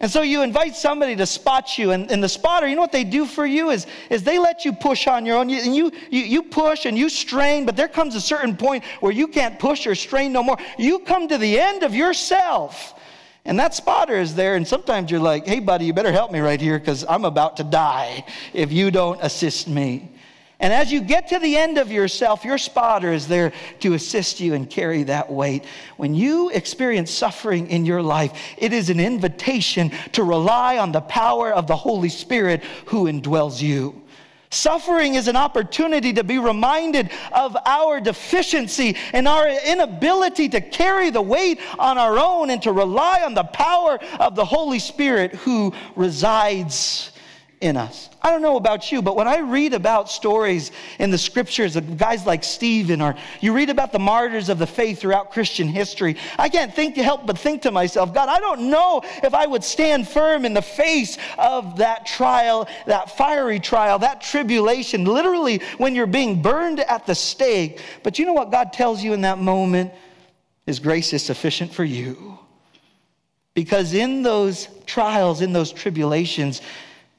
[0.00, 2.90] And so you invite somebody to spot you, and, and the spotter, you know what
[2.90, 5.50] they do for you is, is they let you push on your own.
[5.50, 8.82] You, and you, you, you push and you strain, but there comes a certain point
[9.00, 10.56] where you can't push or strain no more.
[10.78, 12.94] You come to the end of yourself.
[13.44, 16.40] And that spotter is there, and sometimes you're like, hey, buddy, you better help me
[16.40, 20.09] right here because I'm about to die if you don't assist me.
[20.60, 24.40] And as you get to the end of yourself, your spotter is there to assist
[24.40, 25.64] you and carry that weight.
[25.96, 31.00] When you experience suffering in your life, it is an invitation to rely on the
[31.00, 34.02] power of the Holy Spirit who indwells you.
[34.50, 41.10] Suffering is an opportunity to be reminded of our deficiency and our inability to carry
[41.10, 45.36] the weight on our own and to rely on the power of the Holy Spirit
[45.36, 47.12] who resides
[47.60, 48.08] in us.
[48.22, 51.98] I don't know about you, but when I read about stories in the scriptures of
[51.98, 56.16] guys like Stephen, or you read about the martyrs of the faith throughout Christian history,
[56.38, 59.46] I can't think to help but think to myself, God, I don't know if I
[59.46, 65.60] would stand firm in the face of that trial, that fiery trial, that tribulation, literally
[65.76, 67.80] when you're being burned at the stake.
[68.02, 69.92] But you know what God tells you in that moment?
[70.64, 72.38] His grace is sufficient for you.
[73.52, 76.62] Because in those trials, in those tribulations,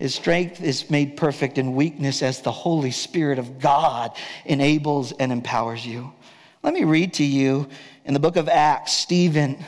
[0.01, 5.31] his strength is made perfect in weakness as the Holy Spirit of God enables and
[5.31, 6.11] empowers you.
[6.63, 7.69] Let me read to you
[8.05, 9.63] in the book of Acts, Stephen.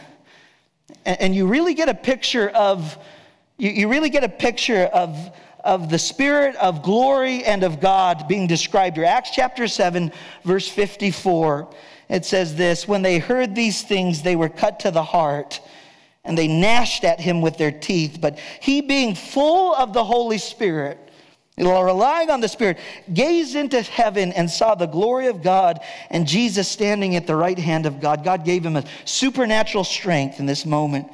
[1.05, 2.97] And you really get a picture of,
[3.59, 5.15] you really get a picture of,
[5.63, 9.05] of the Spirit of glory and of God being described here.
[9.05, 10.11] Acts chapter 7,
[10.43, 11.71] verse 54.
[12.09, 15.61] It says this When they heard these things, they were cut to the heart
[16.23, 18.19] and they gnashed at him with their teeth.
[18.21, 20.97] But he, being full of the Holy Spirit,
[21.57, 22.79] relying on the Spirit,
[23.13, 27.59] gazed into heaven and saw the glory of God and Jesus standing at the right
[27.59, 28.23] hand of God.
[28.23, 31.07] God gave him a supernatural strength in this moment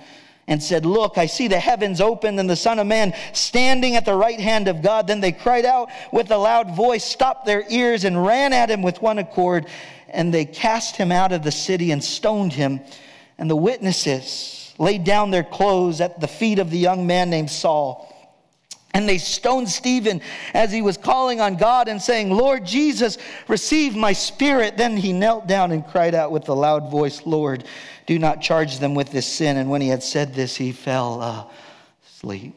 [0.48, 4.06] and said, Look, I see the heavens opened and the Son of Man standing at
[4.06, 5.08] the right hand of God.
[5.08, 8.82] Then they cried out with a loud voice, stopped their ears, and ran at him
[8.82, 9.68] with one accord.
[10.08, 12.80] And they cast him out of the city and stoned him.
[13.38, 17.52] And the witnesses, laid down their clothes at the feet of the young man named
[17.52, 18.16] Saul.
[18.92, 20.20] And they stoned Stephen
[20.54, 24.78] as he was calling on God and saying, Lord Jesus, receive my spirit.
[24.78, 27.66] Then he knelt down and cried out with a loud voice, Lord,
[28.08, 29.58] do not charge them with this sin.
[29.58, 31.44] And when he had said this, he fell uh,
[32.08, 32.56] asleep.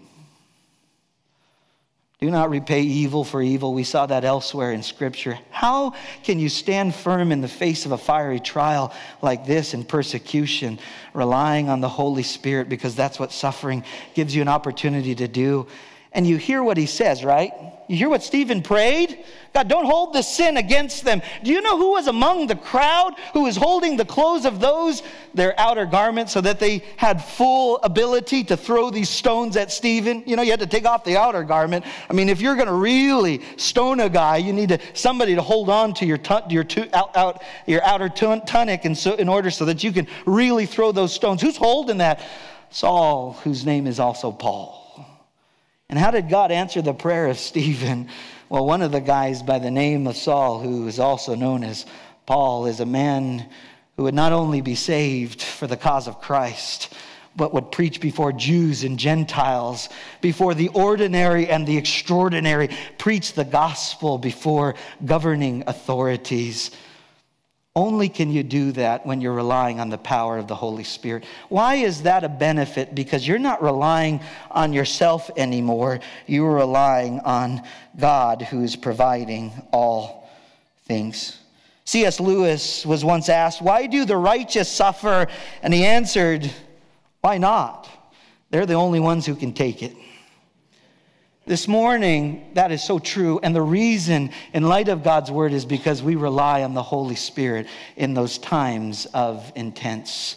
[2.22, 3.74] Do not repay evil for evil.
[3.74, 5.40] We saw that elsewhere in Scripture.
[5.50, 9.82] How can you stand firm in the face of a fiery trial like this in
[9.82, 10.78] persecution,
[11.14, 13.82] relying on the Holy Spirit because that's what suffering
[14.14, 15.66] gives you an opportunity to do?
[16.14, 17.53] And you hear what he says, right?
[17.88, 19.25] You hear what Stephen prayed?
[19.55, 21.20] God, don't hold this sin against them.
[21.42, 25.03] Do you know who was among the crowd who was holding the clothes of those,
[25.35, 30.22] their outer garments, so that they had full ability to throw these stones at Stephen?
[30.27, 31.85] You know, you had to take off the outer garment.
[32.09, 35.42] I mean, if you're going to really stone a guy, you need to, somebody to
[35.42, 39.64] hold on to your, your, out, out, your outer tunic and so, in order so
[39.64, 41.42] that you can really throw those stones.
[41.42, 42.22] Who's holding that?
[42.70, 44.82] Saul, whose name is also Paul.
[45.92, 48.09] And how did God answer the prayer of Stephen?
[48.48, 51.85] Well, one of the guys by the name of Saul, who is also known as
[52.24, 53.46] Paul, is a man
[53.98, 56.94] who would not only be saved for the cause of Christ,
[57.37, 59.90] but would preach before Jews and Gentiles,
[60.22, 66.70] before the ordinary and the extraordinary, preach the gospel before governing authorities.
[67.74, 71.24] Only can you do that when you're relying on the power of the Holy Spirit.
[71.48, 72.94] Why is that a benefit?
[72.94, 74.20] Because you're not relying
[74.50, 76.00] on yourself anymore.
[76.27, 77.62] You're relying on
[77.98, 80.31] God who's providing all
[80.85, 81.38] things.
[81.87, 82.20] C.S.
[82.20, 85.27] Lewis was once asked, Why do the righteous suffer?
[85.62, 86.52] And he answered,
[87.23, 87.88] Why not?
[88.50, 89.96] They're the only ones who can take it.
[91.45, 93.40] This morning, that is so true.
[93.43, 97.17] And the reason, in light of God's word, is because we rely on the Holy
[97.17, 97.67] Spirit
[97.97, 100.37] in those times of intense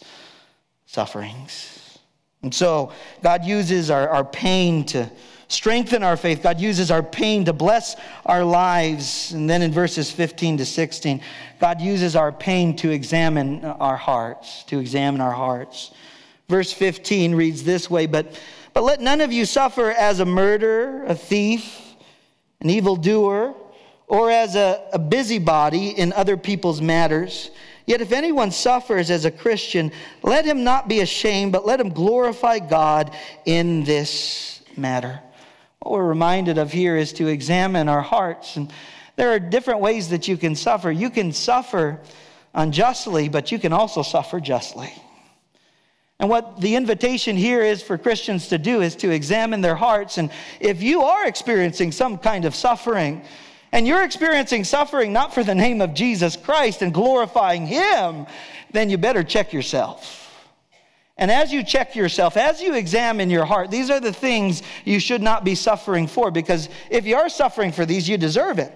[0.87, 1.99] sufferings.
[2.41, 2.91] And so,
[3.21, 5.11] God uses our, our pain to
[5.47, 6.41] strengthen our faith.
[6.41, 7.95] God uses our pain to bless
[8.25, 9.31] our lives.
[9.31, 11.21] And then in verses 15 to 16,
[11.59, 15.91] God uses our pain to examine our hearts, to examine our hearts.
[16.49, 18.39] Verse 15 reads this way, but
[18.75, 21.95] but let none of you suffer as a murderer, a thief,
[22.59, 23.55] an evildoer,
[24.05, 27.51] or as a, a busybody in other people's matters.
[27.85, 31.89] Yet if anyone suffers as a Christian, let him not be ashamed, but let him
[31.89, 33.15] glorify God
[33.45, 35.21] in this matter.
[35.79, 38.57] What we're reminded of here is to examine our hearts.
[38.57, 38.73] And
[39.15, 40.91] there are different ways that you can suffer.
[40.91, 42.01] You can suffer
[42.53, 44.91] unjustly, but you can also suffer justly.
[46.19, 50.17] And what the invitation here is for Christians to do is to examine their hearts.
[50.17, 53.21] And if you are experiencing some kind of suffering,
[53.73, 58.25] and you're experiencing suffering not for the name of Jesus Christ and glorifying Him,
[58.71, 60.21] then you better check yourself.
[61.17, 64.99] And as you check yourself, as you examine your heart, these are the things you
[64.99, 68.71] should not be suffering for, because if you are suffering for these, you deserve it.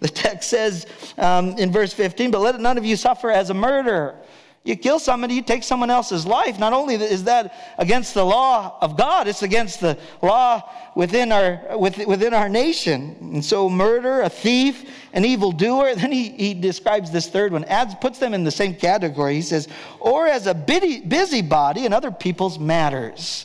[0.00, 0.86] The text says
[1.18, 4.16] um, in verse 15, but let none of you suffer as a murderer
[4.64, 6.58] you kill somebody, you take someone else's life.
[6.58, 11.76] Not only is that against the law of God, it's against the law within our,
[11.76, 13.14] within our nation.
[13.20, 15.94] And so, murder, a thief, an evildoer.
[16.04, 19.34] Then he, he describes this third one, adds, puts them in the same category.
[19.34, 19.68] He says,
[20.00, 23.44] or as a busybody in other people's matters.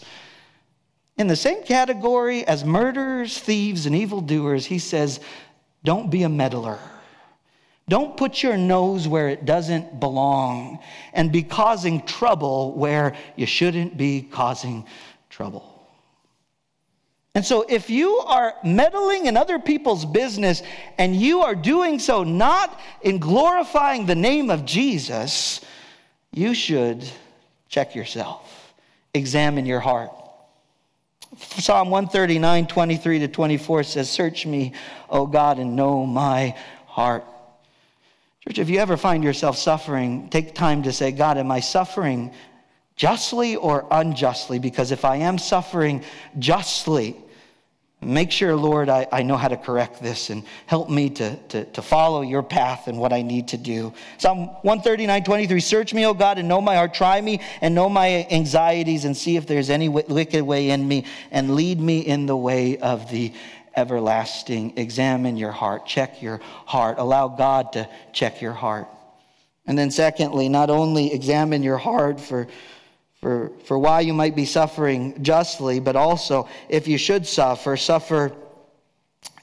[1.18, 5.20] In the same category as murderers, thieves, and evildoers, he says,
[5.84, 6.80] don't be a meddler.
[7.90, 10.80] Don't put your nose where it doesn't belong
[11.12, 14.86] and be causing trouble where you shouldn't be causing
[15.30, 15.66] trouble.
[17.36, 20.62] And so, if you are meddling in other people's business
[20.98, 25.62] and you are doing so not in glorifying the name of Jesus,
[26.32, 27.08] you should
[27.70, 28.74] check yourself,
[29.14, 30.12] examine your heart.
[31.38, 34.74] Psalm 139, 23 to 24 says, Search me,
[35.10, 37.24] O God, and know my heart.
[38.50, 42.32] Church, if you ever find yourself suffering, take time to say, God, am I suffering
[42.96, 44.58] justly or unjustly?
[44.58, 46.04] Because if I am suffering
[46.40, 47.16] justly,
[48.02, 51.66] make sure, Lord, I, I know how to correct this and help me to, to,
[51.66, 53.94] to follow your path and what I need to do.
[54.18, 56.96] Psalm 139, 23 Search me, O God, and know my heart.
[56.96, 61.06] Try me and know my anxieties and see if there's any wicked way in me
[61.30, 63.32] and lead me in the way of the
[63.80, 64.78] everlasting.
[64.78, 68.88] Examine your heart, check your heart, allow God to check your heart.
[69.66, 72.48] And then, secondly, not only examine your heart for,
[73.22, 78.34] for, for why you might be suffering justly, but also if you should suffer, suffer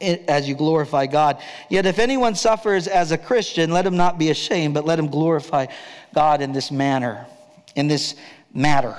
[0.01, 1.41] as you glorify God.
[1.71, 5.09] Yet if anyone suffers as a Christian, let him not be ashamed, but let him
[5.09, 5.67] glorify
[6.15, 7.27] God in this manner,
[7.75, 8.15] in this
[8.53, 8.97] matter.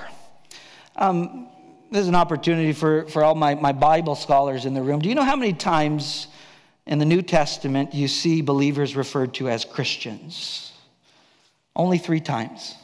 [0.95, 1.49] Um,
[1.91, 4.99] this is an opportunity for, for all my, my Bible scholars in the room.
[4.99, 6.27] Do you know how many times
[6.85, 10.73] in the New Testament you see believers referred to as Christians?
[11.75, 12.75] Only three times.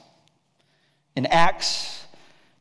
[1.15, 2.05] In Acts,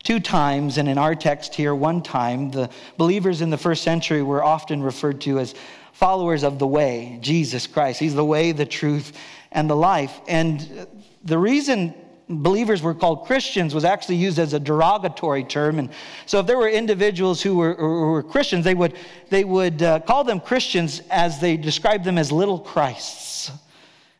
[0.02, 4.22] two times, and in our text here, one time, the believers in the first century
[4.22, 5.54] were often referred to as
[5.92, 8.00] followers of the way, Jesus Christ.
[8.00, 9.16] He's the way, the truth,
[9.52, 10.20] and the life.
[10.26, 10.86] And
[11.22, 11.94] the reason
[12.40, 15.78] believers were called Christians was actually used as a derogatory term.
[15.78, 15.90] And
[16.26, 18.94] so if there were individuals who were, who were Christians, they would,
[19.28, 23.50] they would uh, call them Christians as they described them as little Christs.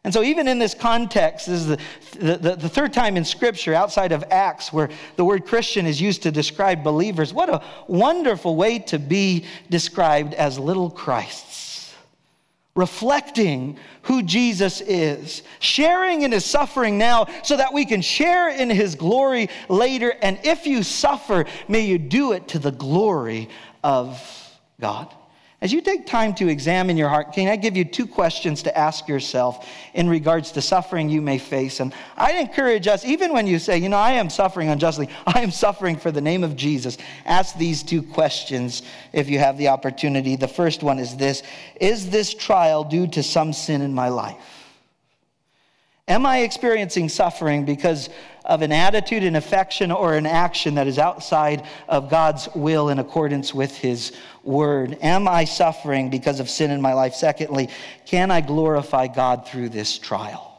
[0.05, 1.79] And so, even in this context, this is the,
[2.19, 6.25] the, the, third time in Scripture outside of Acts where the word Christian is used
[6.25, 7.33] to describe believers.
[7.33, 11.62] What a wonderful way to be described as little Christs
[12.75, 18.71] reflecting who Jesus is, sharing in his suffering now so that we can share in
[18.71, 20.15] his glory later.
[20.23, 23.49] And if you suffer, may you do it to the glory
[23.85, 24.21] of
[24.81, 25.15] God.
[25.63, 28.77] As you take time to examine your heart, can I give you two questions to
[28.77, 31.79] ask yourself in regards to suffering you may face?
[31.79, 35.41] And I encourage us, even when you say, you know, I am suffering unjustly, I
[35.41, 38.83] am suffering for the name of Jesus, ask these two questions
[39.13, 40.35] if you have the opportunity.
[40.35, 41.45] The first one is this
[41.81, 44.52] Is this trial due to some sin in my life?
[46.13, 48.11] Am I experiencing suffering because
[48.45, 52.99] of an attitude, an affection, or an action that is outside of God's will in
[52.99, 54.13] accordance with His
[54.45, 54.99] word?
[55.01, 57.15] Am I suffering because of sin in my life?
[57.15, 57.71] Secondly,
[58.05, 60.51] can I glorify God through this trial?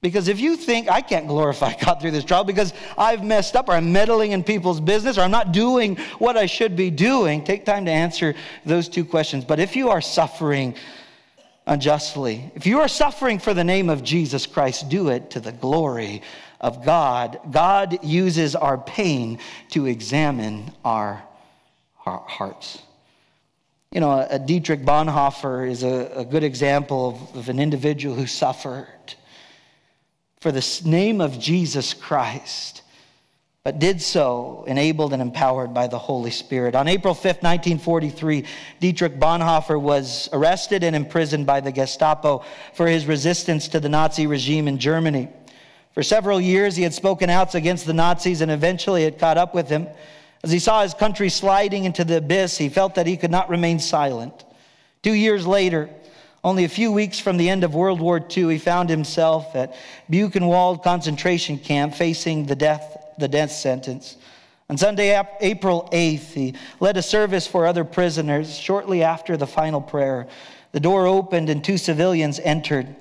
[0.00, 3.68] Because if you think I can't glorify God through this trial because I've messed up
[3.68, 7.44] or I'm meddling in people's business or I'm not doing what I should be doing,
[7.44, 8.34] take time to answer
[8.64, 9.44] those two questions.
[9.44, 10.74] But if you are suffering
[11.70, 15.52] unjustly, if you are suffering for the name of Jesus Christ, do it to the
[15.52, 16.20] glory
[16.60, 17.38] of God.
[17.50, 19.38] God uses our pain
[19.70, 21.22] to examine our,
[22.04, 22.82] our hearts.
[23.92, 28.26] You know, a Dietrich Bonhoeffer is a, a good example of, of an individual who
[28.26, 29.14] suffered
[30.40, 32.79] for the name of Jesus Christ,
[33.62, 36.74] but did so enabled and empowered by the Holy Spirit.
[36.74, 38.46] On April 5th, 1943,
[38.80, 42.42] Dietrich Bonhoeffer was arrested and imprisoned by the Gestapo
[42.72, 45.28] for his resistance to the Nazi regime in Germany.
[45.92, 49.54] For several years, he had spoken out against the Nazis, and eventually it caught up
[49.54, 49.88] with him.
[50.42, 53.50] As he saw his country sliding into the abyss, he felt that he could not
[53.50, 54.44] remain silent.
[55.02, 55.90] Two years later,
[56.42, 59.74] only a few weeks from the end of World War II, he found himself at
[60.10, 64.16] Buchenwald concentration camp facing the death, the death sentence.
[64.68, 68.56] On Sunday, April 8th, he led a service for other prisoners.
[68.56, 70.28] Shortly after the final prayer,
[70.72, 72.94] the door opened and two civilians entered.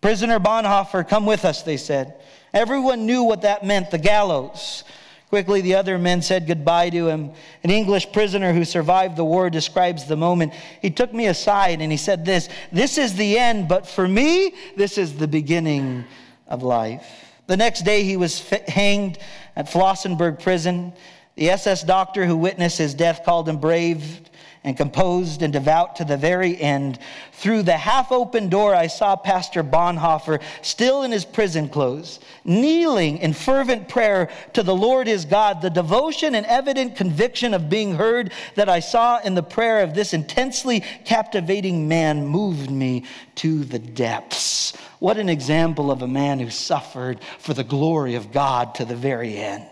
[0.00, 2.14] Prisoner Bonhoeffer, come with us, they said.
[2.52, 4.82] Everyone knew what that meant the gallows.
[5.28, 7.30] Quickly, the other men said goodbye to him.
[7.62, 10.52] An English prisoner who survived the war describes the moment.
[10.82, 14.54] He took me aside and he said, This, this is the end, but for me,
[14.76, 16.04] this is the beginning
[16.48, 17.31] of life.
[17.52, 19.18] The next day, he was hanged
[19.56, 20.94] at Flossenburg prison.
[21.34, 24.22] The SS doctor who witnessed his death called him brave
[24.64, 26.98] and composed and devout to the very end.
[27.32, 33.18] Through the half open door, I saw Pastor Bonhoeffer still in his prison clothes, kneeling
[33.18, 35.60] in fervent prayer to the Lord his God.
[35.60, 39.92] The devotion and evident conviction of being heard that I saw in the prayer of
[39.92, 44.72] this intensely captivating man moved me to the depths.
[45.02, 48.94] What an example of a man who suffered for the glory of God to the
[48.94, 49.66] very end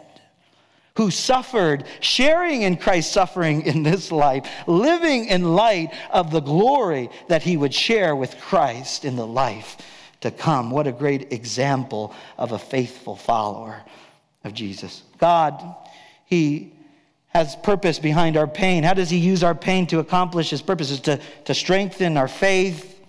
[0.97, 7.11] who suffered, sharing in Christ's suffering in this life, living in light of the glory
[7.29, 9.77] that he would share with Christ in the life
[10.23, 10.73] to come.
[10.73, 13.81] What a great example of a faithful follower
[14.43, 15.05] of Jesus.
[15.19, 15.63] God,
[16.27, 16.73] he
[17.29, 18.83] has purpose behind our pain.
[18.83, 20.99] How does he use our pain to accomplish his purposes?
[21.03, 23.00] To, to strengthen our faith,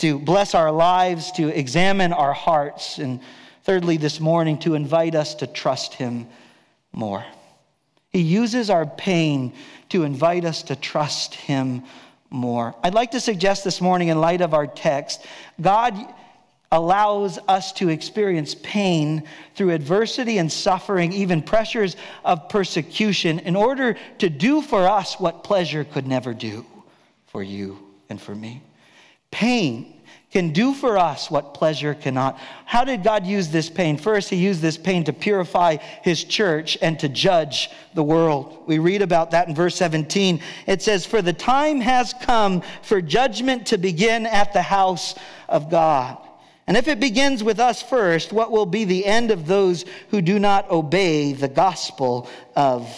[0.00, 3.20] to bless our lives, to examine our hearts, and
[3.64, 6.26] thirdly, this morning, to invite us to trust him
[6.92, 7.24] more.
[8.10, 9.52] He uses our pain
[9.90, 11.84] to invite us to trust Him
[12.30, 12.74] more.
[12.82, 15.24] I'd like to suggest this morning, in light of our text,
[15.60, 15.94] God
[16.72, 19.24] allows us to experience pain
[19.56, 25.42] through adversity and suffering, even pressures of persecution, in order to do for us what
[25.42, 26.64] pleasure could never do
[27.26, 27.78] for you
[28.08, 28.62] and for me.
[29.30, 30.00] Pain
[30.30, 32.38] can do for us what pleasure cannot.
[32.64, 33.96] How did God use this pain?
[33.96, 38.62] First, He used this pain to purify His church and to judge the world.
[38.66, 40.40] We read about that in verse 17.
[40.66, 45.16] It says, For the time has come for judgment to begin at the house
[45.48, 46.18] of God.
[46.68, 50.22] And if it begins with us first, what will be the end of those who
[50.22, 52.88] do not obey the gospel of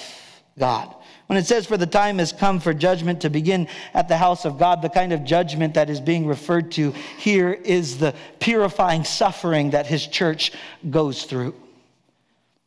[0.58, 0.94] God?
[1.32, 4.44] When it says, For the time has come for judgment to begin at the house
[4.44, 9.02] of God, the kind of judgment that is being referred to here is the purifying
[9.02, 10.52] suffering that his church
[10.90, 11.54] goes through.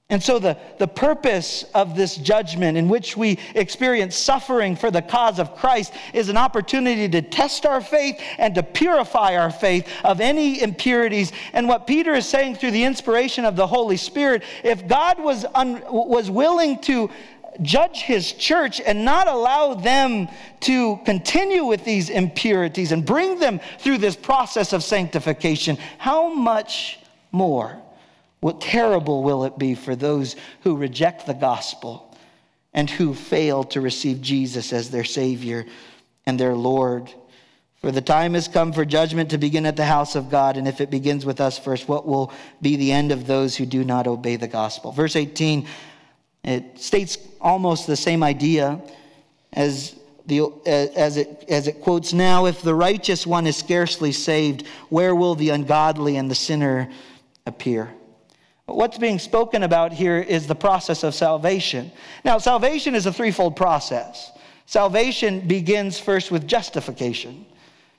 [0.09, 5.01] And so, the, the purpose of this judgment, in which we experience suffering for the
[5.01, 9.87] cause of Christ, is an opportunity to test our faith and to purify our faith
[10.03, 11.31] of any impurities.
[11.53, 15.43] And what Peter is saying through the inspiration of the Holy Spirit, if God was,
[15.55, 17.09] un, was willing to
[17.61, 20.27] judge his church and not allow them
[20.61, 26.99] to continue with these impurities and bring them through this process of sanctification, how much
[27.31, 27.77] more,
[28.39, 32.15] what terrible will it be for those who reject the gospel
[32.73, 35.65] and who fail to receive Jesus as their Savior
[36.25, 37.11] and their Lord?
[37.81, 40.67] For the time has come for judgment to begin at the house of God, and
[40.67, 43.83] if it begins with us first, what will be the end of those who do
[43.83, 44.91] not obey the gospel?
[44.91, 45.67] Verse 18
[46.45, 48.81] it states almost the same idea
[49.53, 54.67] as, the, as, it, as it quotes now if the righteous one is scarcely saved,
[54.89, 56.89] where will the ungodly and the sinner
[57.45, 57.91] appear?
[58.65, 61.91] What's being spoken about here is the process of salvation.
[62.23, 64.31] Now, salvation is a threefold process.
[64.65, 67.45] Salvation begins first with justification.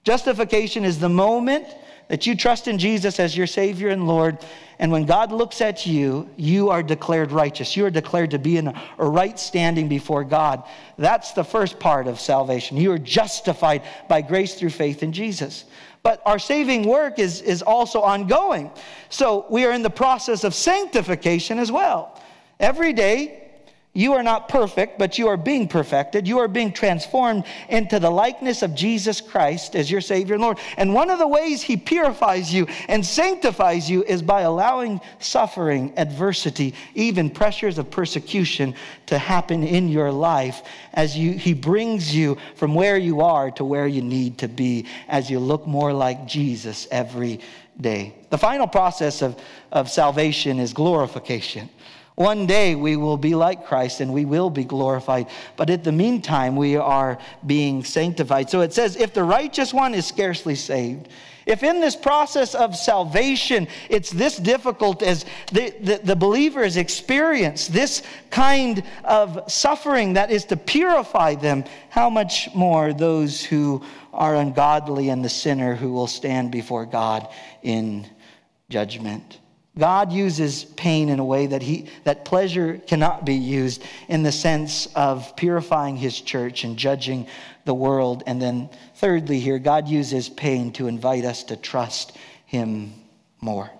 [0.03, 1.67] Justification is the moment
[2.09, 4.39] that you trust in Jesus as your Savior and Lord.
[4.79, 7.77] And when God looks at you, you are declared righteous.
[7.77, 10.63] You are declared to be in a right standing before God.
[10.99, 12.77] That's the first part of salvation.
[12.77, 15.65] You are justified by grace through faith in Jesus.
[16.03, 18.71] But our saving work is, is also ongoing.
[19.09, 22.21] So we are in the process of sanctification as well.
[22.61, 23.46] Every day,
[23.97, 26.29] you are not perfect, but you are being perfected.
[26.29, 30.59] You are being transformed into the likeness of Jesus Christ as your Savior and Lord.
[30.77, 35.95] And one of the ways He purifies you and sanctifies you is by allowing suffering,
[35.97, 38.75] adversity, even pressures of persecution
[39.07, 43.65] to happen in your life as you, He brings you from where you are to
[43.65, 47.41] where you need to be as you look more like Jesus every
[47.81, 48.15] day.
[48.29, 49.41] The final process of,
[49.73, 51.71] of salvation is glorification.
[52.17, 55.29] One day we will be like Christ and we will be glorified.
[55.57, 58.49] But at the meantime, we are being sanctified.
[58.49, 61.09] So it says, if the righteous one is scarcely saved,
[61.45, 67.69] if in this process of salvation it's this difficult as the, the, the believers experience
[67.69, 74.37] this kind of suffering that is to purify them, how much more those who are
[74.37, 77.29] ungodly and the sinner who will stand before God
[77.63, 78.07] in
[78.71, 79.39] judgment?
[79.79, 84.33] God uses pain in a way that, he, that pleasure cannot be used in the
[84.33, 87.27] sense of purifying his church and judging
[87.67, 88.23] the world.
[88.27, 92.17] And then, thirdly, here, God uses pain to invite us to trust
[92.47, 92.95] him
[93.41, 93.71] more.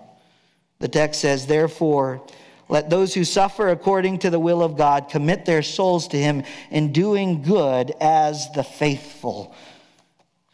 [0.79, 2.21] The text says, Therefore,
[2.69, 6.43] let those who suffer according to the will of God commit their souls to him
[6.69, 9.55] in doing good as the faithful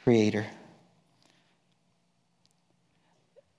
[0.03, 0.45] Creator.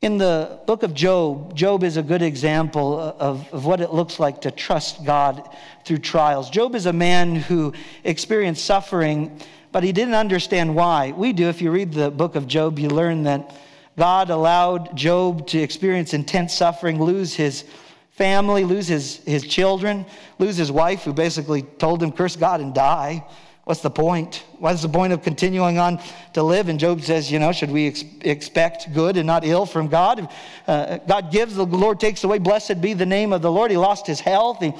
[0.05, 4.20] In the book of Job, Job is a good example of, of what it looks
[4.20, 5.48] like to trust God
[5.86, 6.50] through trials.
[6.50, 7.72] Job is a man who
[8.05, 9.40] experienced suffering,
[9.72, 11.12] but he didn't understand why.
[11.12, 11.48] We do.
[11.48, 13.57] If you read the book of Job, you learn that
[13.96, 17.64] God allowed Job to experience intense suffering, lose his
[18.11, 20.05] family, lose his, his children,
[20.38, 23.26] lose his wife, who basically told him, curse God and die.
[23.64, 24.44] What's the point?
[24.58, 25.98] What's the point of continuing on
[26.34, 26.68] to live?
[26.68, 30.28] And Job says, you know, should we ex- expect good and not ill from God?
[30.66, 32.38] Uh, God gives, the Lord takes away.
[32.38, 33.70] Blessed be the name of the Lord.
[33.70, 34.60] He lost his health.
[34.60, 34.74] He,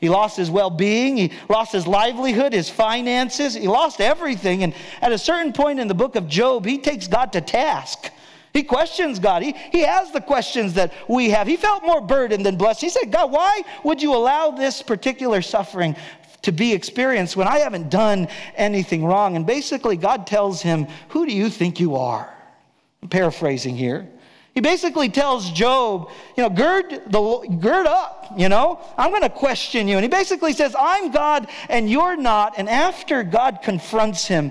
[0.00, 1.18] he lost his well being.
[1.18, 3.52] He lost his livelihood, his finances.
[3.52, 4.62] He lost everything.
[4.62, 8.10] And at a certain point in the book of Job, he takes God to task.
[8.52, 9.42] He questions God.
[9.42, 11.46] He, he has the questions that we have.
[11.46, 12.80] He felt more burdened than blessed.
[12.80, 15.94] He said, God, why would you allow this particular suffering
[16.42, 19.36] to be experienced when I haven't done anything wrong.
[19.36, 22.32] And basically, God tells him, Who do you think you are?
[23.02, 24.08] I'm paraphrasing here.
[24.54, 29.30] He basically tells Job, you know, gird, the, gird up, you know, I'm going to
[29.30, 29.96] question you.
[29.96, 32.54] And he basically says, I'm God and you're not.
[32.58, 34.50] And after God confronts him,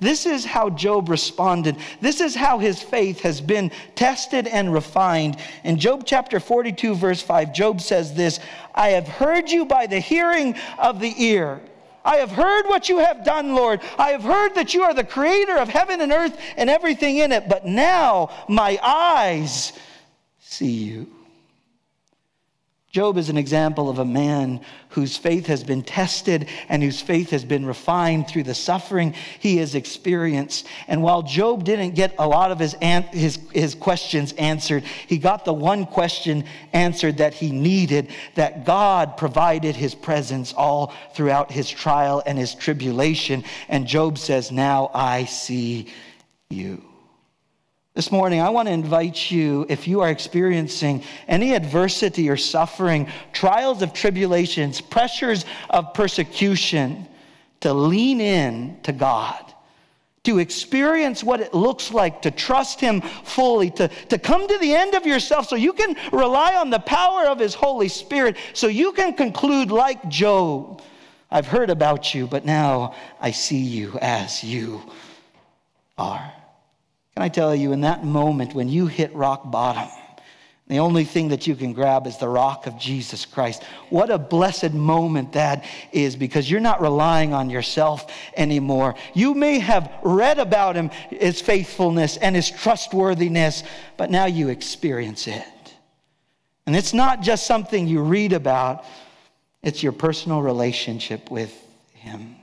[0.00, 1.76] this is how Job responded.
[2.00, 5.36] This is how his faith has been tested and refined.
[5.62, 8.40] In Job chapter 42, verse 5, Job says this
[8.74, 11.60] I have heard you by the hearing of the ear.
[12.02, 13.80] I have heard what you have done, Lord.
[13.98, 17.30] I have heard that you are the creator of heaven and earth and everything in
[17.30, 17.46] it.
[17.46, 19.74] But now my eyes
[20.38, 21.19] see you.
[22.90, 27.30] Job is an example of a man whose faith has been tested and whose faith
[27.30, 30.66] has been refined through the suffering he has experienced.
[30.88, 32.74] And while Job didn't get a lot of his,
[33.12, 39.16] his, his questions answered, he got the one question answered that he needed that God
[39.16, 43.44] provided his presence all throughout his trial and his tribulation.
[43.68, 45.92] And Job says, Now I see
[46.48, 46.89] you.
[47.94, 53.08] This morning, I want to invite you, if you are experiencing any adversity or suffering,
[53.32, 57.08] trials of tribulations, pressures of persecution,
[57.60, 59.52] to lean in to God,
[60.22, 64.72] to experience what it looks like to trust Him fully, to, to come to the
[64.72, 68.68] end of yourself so you can rely on the power of His Holy Spirit, so
[68.68, 70.80] you can conclude like Job
[71.28, 74.80] I've heard about you, but now I see you as you
[75.98, 76.32] are.
[77.20, 79.90] Can I tell you, in that moment when you hit rock bottom,
[80.68, 83.62] the only thing that you can grab is the rock of Jesus Christ.
[83.90, 88.94] What a blessed moment that is because you're not relying on yourself anymore.
[89.12, 93.64] You may have read about him, his faithfulness and his trustworthiness,
[93.98, 95.44] but now you experience it.
[96.64, 98.86] And it's not just something you read about,
[99.62, 101.54] it's your personal relationship with
[101.92, 102.39] him.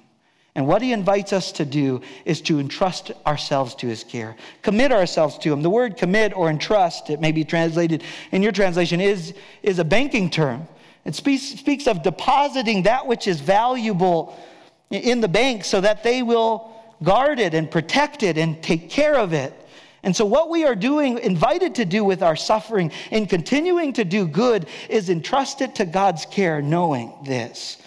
[0.58, 4.91] And what he invites us to do is to entrust ourselves to his care, commit
[4.91, 5.62] ourselves to him.
[5.62, 9.84] The word commit or entrust, it may be translated in your translation, is, is a
[9.84, 10.68] banking term.
[11.05, 14.36] It speaks, speaks of depositing that which is valuable
[14.89, 16.72] in the bank so that they will
[17.03, 19.53] guard it and protect it and take care of it.
[20.01, 24.03] And so, what we are doing, invited to do with our suffering and continuing to
[24.03, 27.78] do good, is entrust it to God's care, knowing this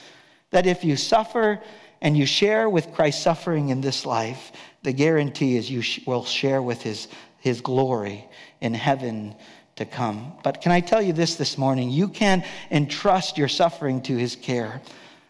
[0.51, 1.61] that if you suffer
[2.03, 6.63] and you share with Christ's suffering in this life, the guarantee is you will share
[6.63, 8.25] with his, his glory
[8.61, 9.35] in heaven
[9.77, 10.33] to come.
[10.43, 11.91] But can I tell you this this morning?
[11.91, 14.81] You can't entrust your suffering to his care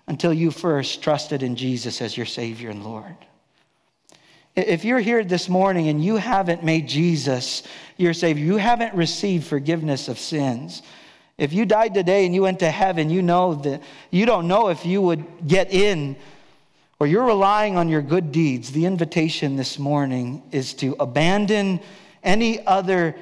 [0.06, 3.16] until you first trusted in Jesus as your Savior and Lord.
[4.56, 7.62] If you're here this morning and you haven't made Jesus
[7.96, 10.82] your Savior, you haven't received forgiveness of sins.
[11.38, 14.68] If you died today and you went to heaven, you know that you don't know
[14.68, 16.16] if you would get in
[17.00, 18.72] or you're relying on your good deeds.
[18.72, 21.80] The invitation this morning is to abandon
[22.22, 23.16] any other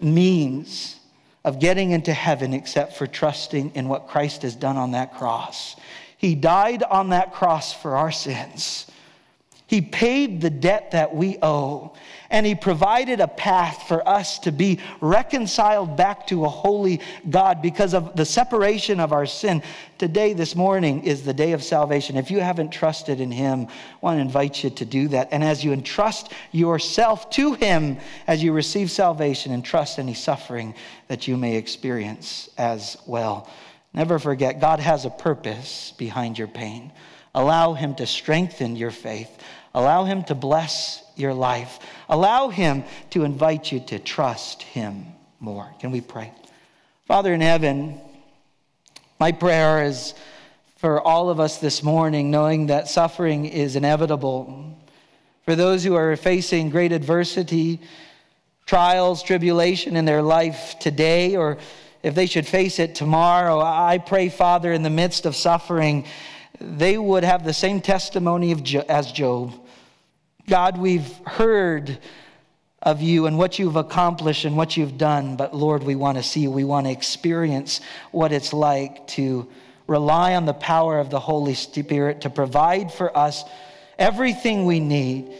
[0.00, 1.00] means
[1.44, 5.74] of getting into heaven except for trusting in what Christ has done on that cross.
[6.16, 8.86] He died on that cross for our sins.
[9.66, 11.94] He paid the debt that we owe,
[12.30, 17.62] and He provided a path for us to be reconciled back to a holy God
[17.62, 19.62] because of the separation of our sin.
[19.98, 22.16] Today, this morning, is the day of salvation.
[22.16, 25.28] If you haven't trusted in Him, I want to invite you to do that.
[25.30, 30.74] And as you entrust yourself to Him, as you receive salvation, and trust any suffering
[31.08, 33.48] that you may experience as well.
[33.94, 36.92] Never forget, God has a purpose behind your pain.
[37.34, 39.30] Allow Him to strengthen your faith.
[39.74, 41.78] Allow Him to bless your life.
[42.08, 45.06] Allow Him to invite you to trust Him
[45.40, 45.68] more.
[45.80, 46.32] Can we pray?
[47.06, 48.00] Father in heaven,
[49.18, 50.14] my prayer is
[50.76, 54.76] for all of us this morning, knowing that suffering is inevitable.
[55.44, 57.80] For those who are facing great adversity,
[58.66, 61.58] trials, tribulation in their life today, or
[62.02, 66.04] if they should face it tomorrow, I pray, Father, in the midst of suffering,
[66.60, 69.54] they would have the same testimony of as Job
[70.46, 71.98] God, we've heard
[72.80, 76.22] of you and what you've accomplished and what you've done, but Lord, we want to
[76.22, 76.46] see.
[76.46, 77.80] We want to experience
[78.12, 79.48] what it's like to
[79.88, 83.44] rely on the power of the Holy Spirit to provide for us
[83.98, 85.32] everything we need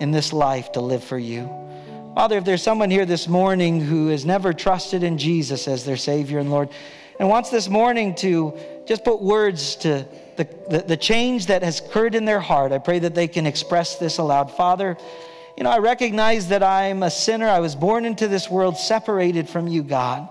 [0.00, 1.44] in this life to live for you.
[2.14, 5.96] Father, if there's someone here this morning who has never trusted in Jesus as their
[5.98, 6.70] Savior and Lord,
[7.18, 10.06] and wants this morning to just put words to
[10.36, 12.72] the, the, the, change that has occurred in their heart.
[12.72, 14.50] I pray that they can express this aloud.
[14.50, 14.96] Father,
[15.56, 17.48] you know, I recognize that I'm a sinner.
[17.48, 20.28] I was born into this world separated from you, God.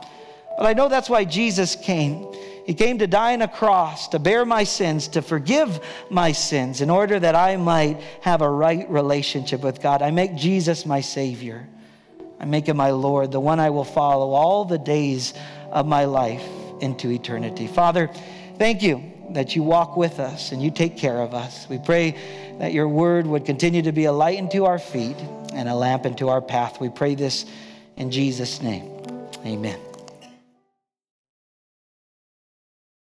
[0.58, 2.28] But I know that's why Jesus came.
[2.66, 5.80] He came to die on a cross, to bear my sins, to forgive
[6.10, 10.02] my sins, in order that I might have a right relationship with God.
[10.02, 11.68] I make Jesus my Savior.
[12.40, 15.34] I make him my Lord, the one I will follow all the days
[15.72, 16.44] of my life
[16.84, 17.66] into eternity.
[17.66, 18.10] Father,
[18.58, 21.68] thank you that you walk with us and you take care of us.
[21.70, 22.18] We pray
[22.60, 25.18] that your word would continue to be a light into our feet
[25.54, 26.80] and a lamp into our path.
[26.80, 27.46] We pray this
[27.96, 28.90] in Jesus' name.
[29.46, 29.93] Amen.